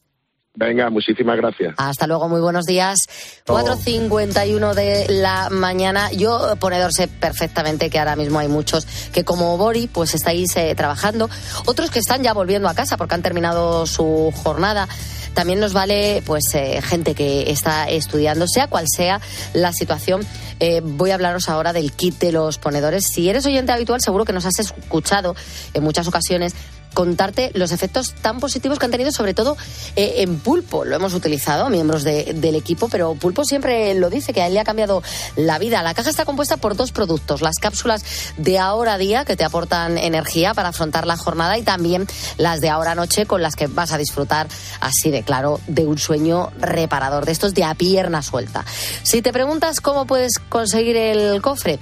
[0.56, 1.76] Venga, muchísimas gracias.
[1.78, 2.98] Hasta luego, muy buenos días.
[3.46, 6.12] 4.51 de la mañana.
[6.12, 10.74] Yo, ponedor, sé perfectamente que ahora mismo hay muchos que como Bori, pues estáis eh,
[10.76, 11.30] trabajando.
[11.66, 14.88] Otros que están ya volviendo a casa porque han terminado su jornada.
[15.34, 19.22] También nos vale, pues, eh, gente que está estudiando, sea cual sea
[19.54, 20.26] la situación.
[20.60, 23.06] Eh, voy a hablaros ahora del kit de los ponedores.
[23.14, 25.36] Si eres oyente habitual, seguro que nos has escuchado
[25.74, 26.56] en muchas ocasiones
[27.00, 29.56] contarte los efectos tan positivos que han tenido, sobre todo
[29.96, 30.84] eh, en Pulpo.
[30.84, 34.54] Lo hemos utilizado, miembros de- del equipo, pero Pulpo siempre lo dice, que a él
[34.54, 35.02] le ha cambiado
[35.38, 35.82] la vida.
[35.82, 38.04] La caja está compuesta por dos productos, las cápsulas
[38.36, 42.06] de ahora día, que te aportan energía para afrontar la jornada, y también
[42.38, 44.48] las de ahora noche, con las que vas a disfrutar,
[44.82, 48.66] así de claro, de un sueño reparador, de estos de a pierna suelta.
[49.04, 51.80] Si te preguntas cómo puedes conseguir el cofre,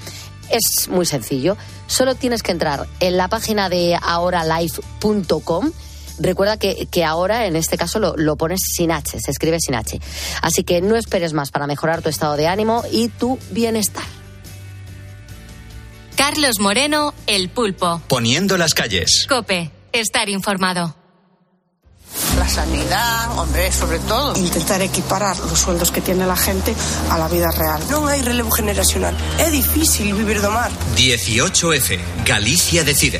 [0.50, 1.58] es muy sencillo.
[1.88, 5.72] Solo tienes que entrar en la página de ahoralife.com.
[6.20, 9.76] Recuerda que, que ahora, en este caso, lo, lo pones sin H, se escribe sin
[9.76, 10.00] H.
[10.41, 14.04] Así que no esperes más para mejorar tu estado de ánimo y tu bienestar.
[16.16, 18.02] Carlos Moreno, El Pulpo.
[18.08, 19.28] Poniendo las calles.
[19.30, 20.95] Cope, estar informado.
[22.48, 24.34] La sanidad, hombre, sobre todo.
[24.38, 26.74] Intentar equiparar los sueldos que tiene la gente
[27.10, 27.84] a la vida real.
[27.89, 29.18] No hay relevo generacional.
[29.38, 30.72] Es difícil vivir de mar.
[30.95, 32.00] 18F.
[32.26, 33.20] Galicia decide.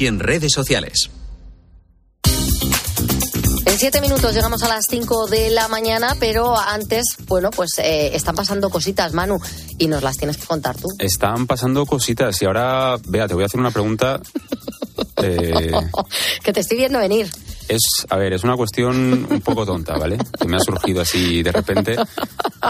[0.00, 1.10] y en redes sociales.
[3.66, 8.14] En siete minutos llegamos a las cinco de la mañana, pero antes, bueno, pues eh,
[8.14, 9.38] están pasando cositas, Manu,
[9.76, 10.88] y nos las tienes que contar tú.
[10.98, 14.20] Están pasando cositas y ahora, vea, te voy a hacer una pregunta.
[15.22, 15.72] Eh,
[16.42, 17.26] que te estoy viendo venir.
[17.68, 17.80] es,
[18.10, 20.18] a ver, es una cuestión un poco tonta, ¿vale?
[20.38, 21.96] Que me ha surgido así de repente.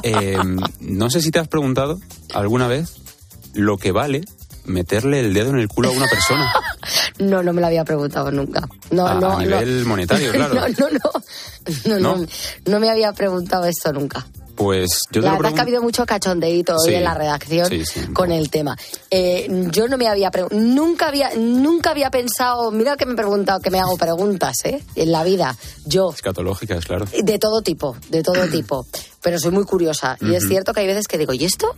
[0.05, 0.39] Eh,
[0.81, 1.99] no sé si te has preguntado
[2.35, 2.95] alguna vez
[3.53, 4.23] lo que vale
[4.67, 6.53] meterle el dedo en el culo a una persona.
[7.19, 8.69] No, no me lo había preguntado nunca.
[8.91, 9.89] No, A- no, a nivel no.
[9.89, 10.55] monetario, claro.
[10.55, 11.11] No, no, no.
[11.87, 12.27] No, no, ¿No?
[12.67, 14.25] no me había preguntado esto nunca.
[14.57, 17.05] Pues yo te la lo verdad es que ha habido mucho cachondeíto hoy Sí, en
[17.05, 18.77] la redacción sí, sí, un con el tema.
[19.11, 23.61] Eh, yo no me había nunca había nunca había pensado, mira que me he preguntado,
[23.61, 24.83] que me hago preguntas, ¿eh?
[24.95, 27.05] En la vida, yo Escatológicas, claro.
[27.05, 28.87] de todo tipo, de todo tipo.
[29.23, 30.17] Pero soy muy curiosa.
[30.21, 31.75] Y es cierto que hay veces que digo, ¿y esto?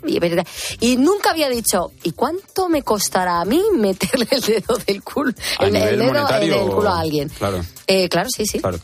[0.81, 5.33] Y, nunca había dicho, ¿y cuánto me costará a mí meterle el dedo del culo,
[5.59, 7.31] A el, dedo el culo a alguien?
[7.31, 7.64] Claro.
[7.87, 8.61] Eh, claro, sí, sí.
[8.61, 8.79] Claro.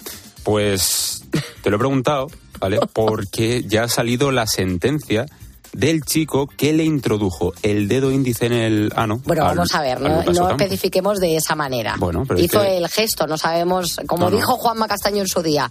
[0.45, 1.24] Pues
[1.62, 2.28] te lo he preguntado,
[2.59, 2.78] ¿vale?
[2.92, 5.26] Porque ya ha salido la sentencia
[5.72, 9.20] del chico que le introdujo el dedo índice en el ano.
[9.24, 11.96] Bueno, al- vamos a ver, no, no especifiquemos de esa manera.
[11.98, 14.36] Bueno, pero es Hizo que- el gesto, no sabemos, como No, no.
[14.36, 15.68] dijo Juanma Castaño en su día,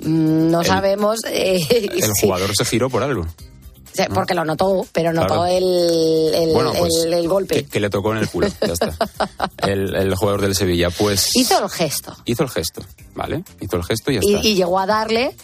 [0.00, 1.60] mm, no El- sabemos, eh,
[1.90, 3.26] El sí, jugador se giró por algo.
[4.12, 5.46] porque lo notó, pero notó Claro.
[5.46, 5.64] el,
[6.34, 7.54] el, Bueno, pues, el- el golpe.
[7.54, 8.92] Que, que le tocó en el culo, ya está.
[9.66, 11.30] El, el jugador del Sevilla, pues...
[11.34, 12.82] Hizo el gesto Hizo el gesto,
[13.14, 13.42] ¿vale?
[13.58, 14.46] Hizo el gesto y ya y, está.
[14.48, 15.34] y llegó a darle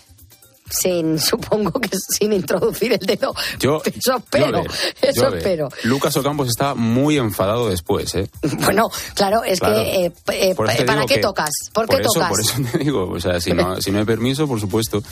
[0.73, 3.35] sin, supongo que sin introducir el dedo.
[3.59, 4.71] Yo, Eso espero, ver,
[5.03, 5.69] eso yo espero.
[5.85, 8.29] Lucas Ocampos estaba muy enfadado después, ¿eh?
[8.65, 9.77] Bueno, claro, es Claro.
[9.77, 11.51] que eh, eh, ¿para qué que- tocas?
[11.73, 12.29] ¿Por qué eso, tocas?
[12.31, 15.03] Por eso te digo, o sea, si no, si no hay permiso, por supuesto.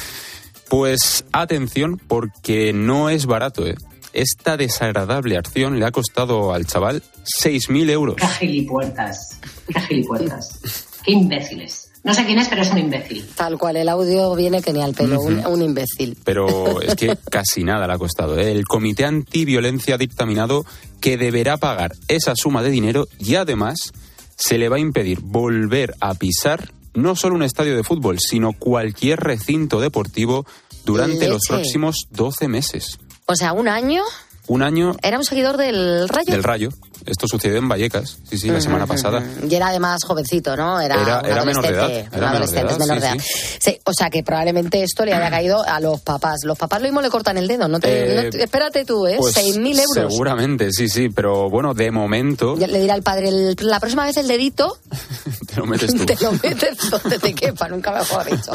[0.68, 3.74] Pues atención, porque no es barato, ¿eh?
[4.12, 7.02] Esta desagradable acción le ha costado al chaval
[7.42, 8.16] 6.000 euros.
[8.16, 9.38] Qué gilipuertas.
[9.66, 10.60] Qué gilipuertas.
[11.04, 11.79] Qué imbéciles.
[12.02, 13.26] No sé quién es, pero es un imbécil.
[13.34, 16.16] Tal cual, el audio viene que ni al pelo, un, imbécil.
[16.24, 18.38] Pero es que casi nada le ha costado.
[18.38, 18.50] ¿eh?
[18.50, 20.64] El Comité Antiviolencia ha dictaminado
[21.00, 23.92] que deberá pagar esa suma de dinero y además
[24.36, 28.52] se le va a impedir volver a pisar no solo un estadio de fútbol, sino
[28.52, 30.46] cualquier recinto deportivo
[30.84, 32.98] durante los próximos 12 meses.
[33.26, 34.02] O sea, un año.
[34.50, 36.32] Un año Era un seguidor del Rayo.
[36.32, 36.70] del Rayo.
[37.06, 39.22] Esto sucedió en Vallecas, sí, sí, la semana pasada.
[39.48, 40.80] Y era además jovencito, ¿no?
[40.80, 43.16] Era, Era- menor de edad, era menor de edad, menor de edad.
[43.60, 46.40] Sí, o sea que probablemente esto le haya caído a los papás.
[46.44, 47.68] Los papás lo mismo le cortan el dedo.
[47.68, 47.88] No te,
[48.20, 49.16] Eh, no te- espérate tú, ¿eh?
[49.18, 50.12] Pues 6.000 euros.
[50.12, 54.04] Seguramente, sí, sí, pero bueno, de momento Ya le dirá al padre, el- la próxima
[54.04, 54.76] vez el dedito
[55.46, 56.04] te lo metes tú.
[56.06, 58.52] te lo metes donde te quepa, nunca mejor dicho.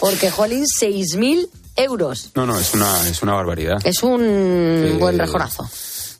[0.00, 2.30] Porque, jolín, 6.000 euros.
[2.34, 3.78] No, no, es una, es una barbaridad.
[3.84, 5.68] Es un Eh, buen rejonazo.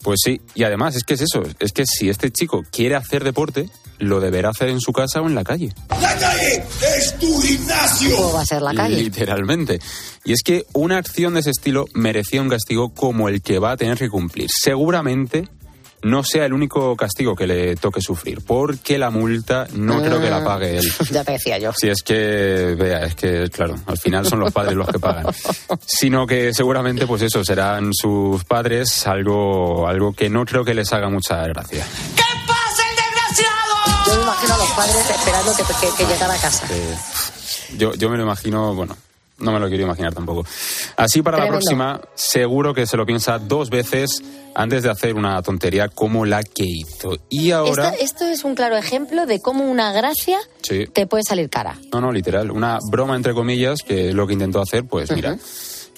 [0.02, 3.24] Pues sí, y además es que es eso, es que si este chico quiere hacer
[3.24, 5.72] deporte, lo deberá hacer en su casa o en la calle.
[5.98, 6.62] ¡La calle
[6.98, 8.14] es tu gimnasio!
[8.16, 8.96] ¿Cómo va a ser la calle?
[8.96, 9.80] Literalmente.
[10.24, 13.70] Y es que una acción de ese estilo merecía un castigo como el que va
[13.72, 14.50] a tener que cumplir.
[14.54, 15.48] Seguramente
[16.04, 20.30] no sea el único castigo que le toque sufrir, porque la multa no creo que
[20.30, 20.92] la pague él.
[21.10, 21.72] Ya te decía yo.
[21.72, 25.26] Si es que, vea, es que, claro, al final son los padres los que pagan.
[25.86, 30.92] Sino que seguramente, pues eso, serán sus padres algo, algo que no creo que les
[30.92, 31.84] haga mucha gracia.
[34.06, 36.66] Yo me imagino a los padres esperando que, que, que llegara a casa.
[36.70, 36.96] Eh,
[37.76, 38.96] yo, yo me lo imagino, bueno,
[39.38, 40.44] no me lo quiero imaginar tampoco.
[40.96, 44.22] Así para la próxima, seguro que se lo piensa dos veces
[44.54, 47.18] antes de hacer una tontería como la que hizo.
[47.28, 47.88] Y ahora...
[47.90, 50.86] Esto, esto es un claro ejemplo de cómo una gracia Sí.
[50.92, 51.76] te puede salir cara.
[51.92, 52.50] No, no, literal.
[52.52, 55.36] Una broma entre comillas, que es lo que intentó hacer, pues mira.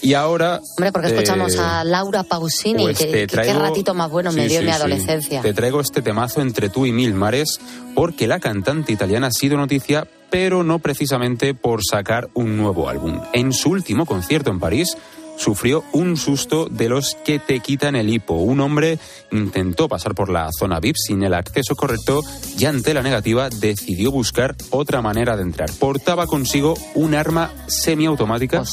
[0.03, 0.61] Y ahora...
[0.77, 4.11] Hombre, porque escuchamos eh, a Laura Pausini, pues que, te que qué traigo- ratito más
[4.11, 4.77] bueno me Sí, dio en mi sí.
[4.77, 5.41] adolescencia.
[5.43, 7.61] Te traigo este temazo entre tú y mil mares
[7.95, 13.21] porque la cantante italiana ha sido noticia, pero no precisamente por sacar un nuevo álbum.
[13.33, 14.97] En su último concierto en París
[15.37, 18.35] sufrió un susto de los que te quitan el hipo.
[18.35, 18.99] Un hombre
[19.31, 22.23] intentó pasar por la zona VIP sin el acceso correcto
[22.59, 25.71] y ante la negativa decidió buscar otra manera de entrar.
[25.79, 28.65] Portaba consigo un arma semiautomática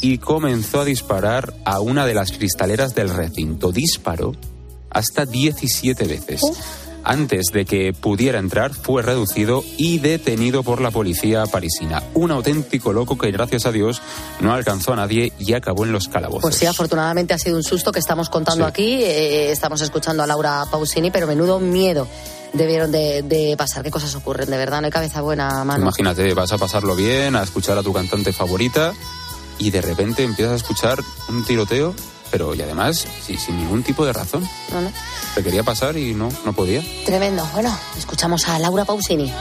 [0.00, 3.72] y comenzó a disparar a una de las cristaleras del recinto.
[3.72, 4.32] Disparó
[4.90, 6.40] hasta 17 veces.
[7.02, 12.02] Antes de que pudiera entrar, fue reducido y detenido por la policía parisina.
[12.14, 14.02] Un auténtico loco que, gracias a Dios,
[14.40, 16.42] no alcanzó a nadie y acabó en los calabozos.
[16.42, 18.68] Pues sí, afortunadamente ha sido un susto que estamos contando Sí.
[18.68, 19.02] aquí.
[19.02, 22.06] eh, estamos escuchando a Laura Pausini, pero menudo miedo
[22.52, 23.82] debieron de, de pasar.
[23.82, 24.50] ¿Qué cosas ocurren?
[24.50, 25.82] De verdad, no hay cabeza buena, mano.
[25.82, 28.92] Imagínate, vas a pasarlo bien, a escuchar a tu cantante favorita
[29.58, 30.98] y de repente empiezas a escuchar
[31.28, 31.94] un tiroteo,
[32.30, 34.48] pero y además sí, sin ningún tipo de razón.
[34.72, 34.92] No, no.
[35.34, 36.82] Te quería pasar y no, no podía.
[37.04, 37.46] Tremendo.
[37.52, 39.32] Bueno, escuchamos a Laura Pausini.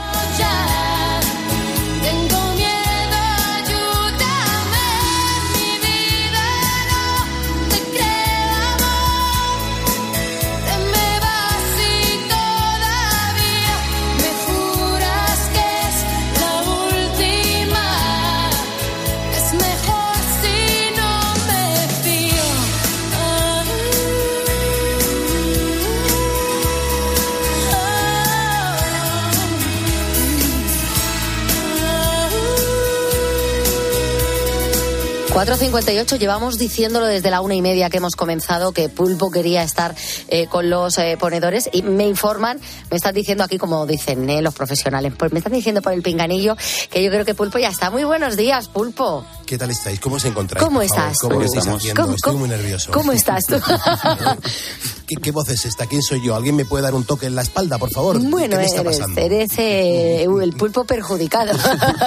[35.40, 39.96] 4.58, llevamos diciéndolo desde la una y media que hemos comenzado que Pulpo quería estar
[40.28, 42.60] eh, con los eh, ponedores y me informan,
[42.92, 46.02] me están diciendo aquí como dicen eh, los profesionales, pues me están diciendo por el
[46.02, 46.58] pinganillo
[46.92, 47.90] que yo creo que Pulpo ya está.
[47.90, 49.24] Muy buenos días, Pulpo.
[49.50, 50.00] ¿Qué tal estáis?
[50.00, 50.64] ¿Cómo os encontráis?
[50.64, 51.18] ¿Cómo estás?
[51.20, 51.46] ¿Cómo ¿Cómo-
[51.78, 52.02] haciendo?
[52.04, 52.92] cómo- Estoy cómo- muy nervioso.
[52.92, 53.56] ¿Cómo estás tú?
[55.08, 55.88] ¿Qué, qué voz es esta?
[55.88, 56.36] ¿Quién soy yo?
[56.36, 58.20] ¿Alguien me puede dar un toque en la espalda, por favor?
[58.20, 59.20] bueno, ¿Qué me está eres, pasando?
[59.22, 61.58] eres eh, el pulpo perjudicado.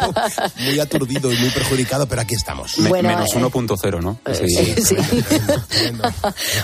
[0.60, 2.78] Muy aturdido y muy perjudicado, pero aquí estamos.
[2.78, 4.18] Me- Bueno, menos eh, 1.0, ¿no?
[4.24, 4.76] Ese día.
[4.84, 4.96] Sí.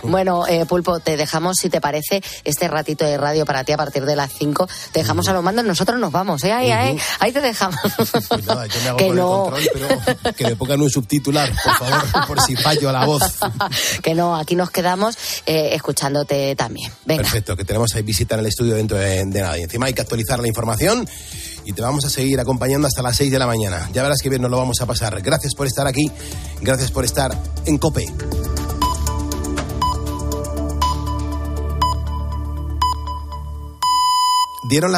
[0.05, 3.77] bueno, eh, Pulpo, te dejamos, si te parece, este ratito de radio para ti a
[3.77, 4.69] partir de las 5.
[4.93, 6.53] Te dejamos a los mandos, nosotros nos vamos, ¿eh?
[6.53, 7.81] Ahí, ahí, ahí te dejamos.
[8.29, 9.47] Pues nada, yo me hago Que no.
[9.57, 9.71] el control,
[10.23, 13.23] pero que me pongan un subtitular, por favor, por si fallo la voz.
[14.03, 15.17] que no, aquí nos quedamos
[15.47, 16.93] eh, escuchándote también.
[17.07, 17.23] Venga.
[17.23, 19.59] Perfecto, que tenemos ahí visita en el estudio dentro de, de nada.
[19.59, 21.09] Y encima hay que actualizar la información
[21.65, 23.89] y te vamos a seguir acompañando hasta las 6 de la mañana.
[23.93, 25.21] Ya verás que bien nos lo vamos a pasar.
[25.23, 26.11] Gracias por estar aquí,
[26.61, 28.07] gracias por estar en COPE.
[34.69, 34.87] Dieron la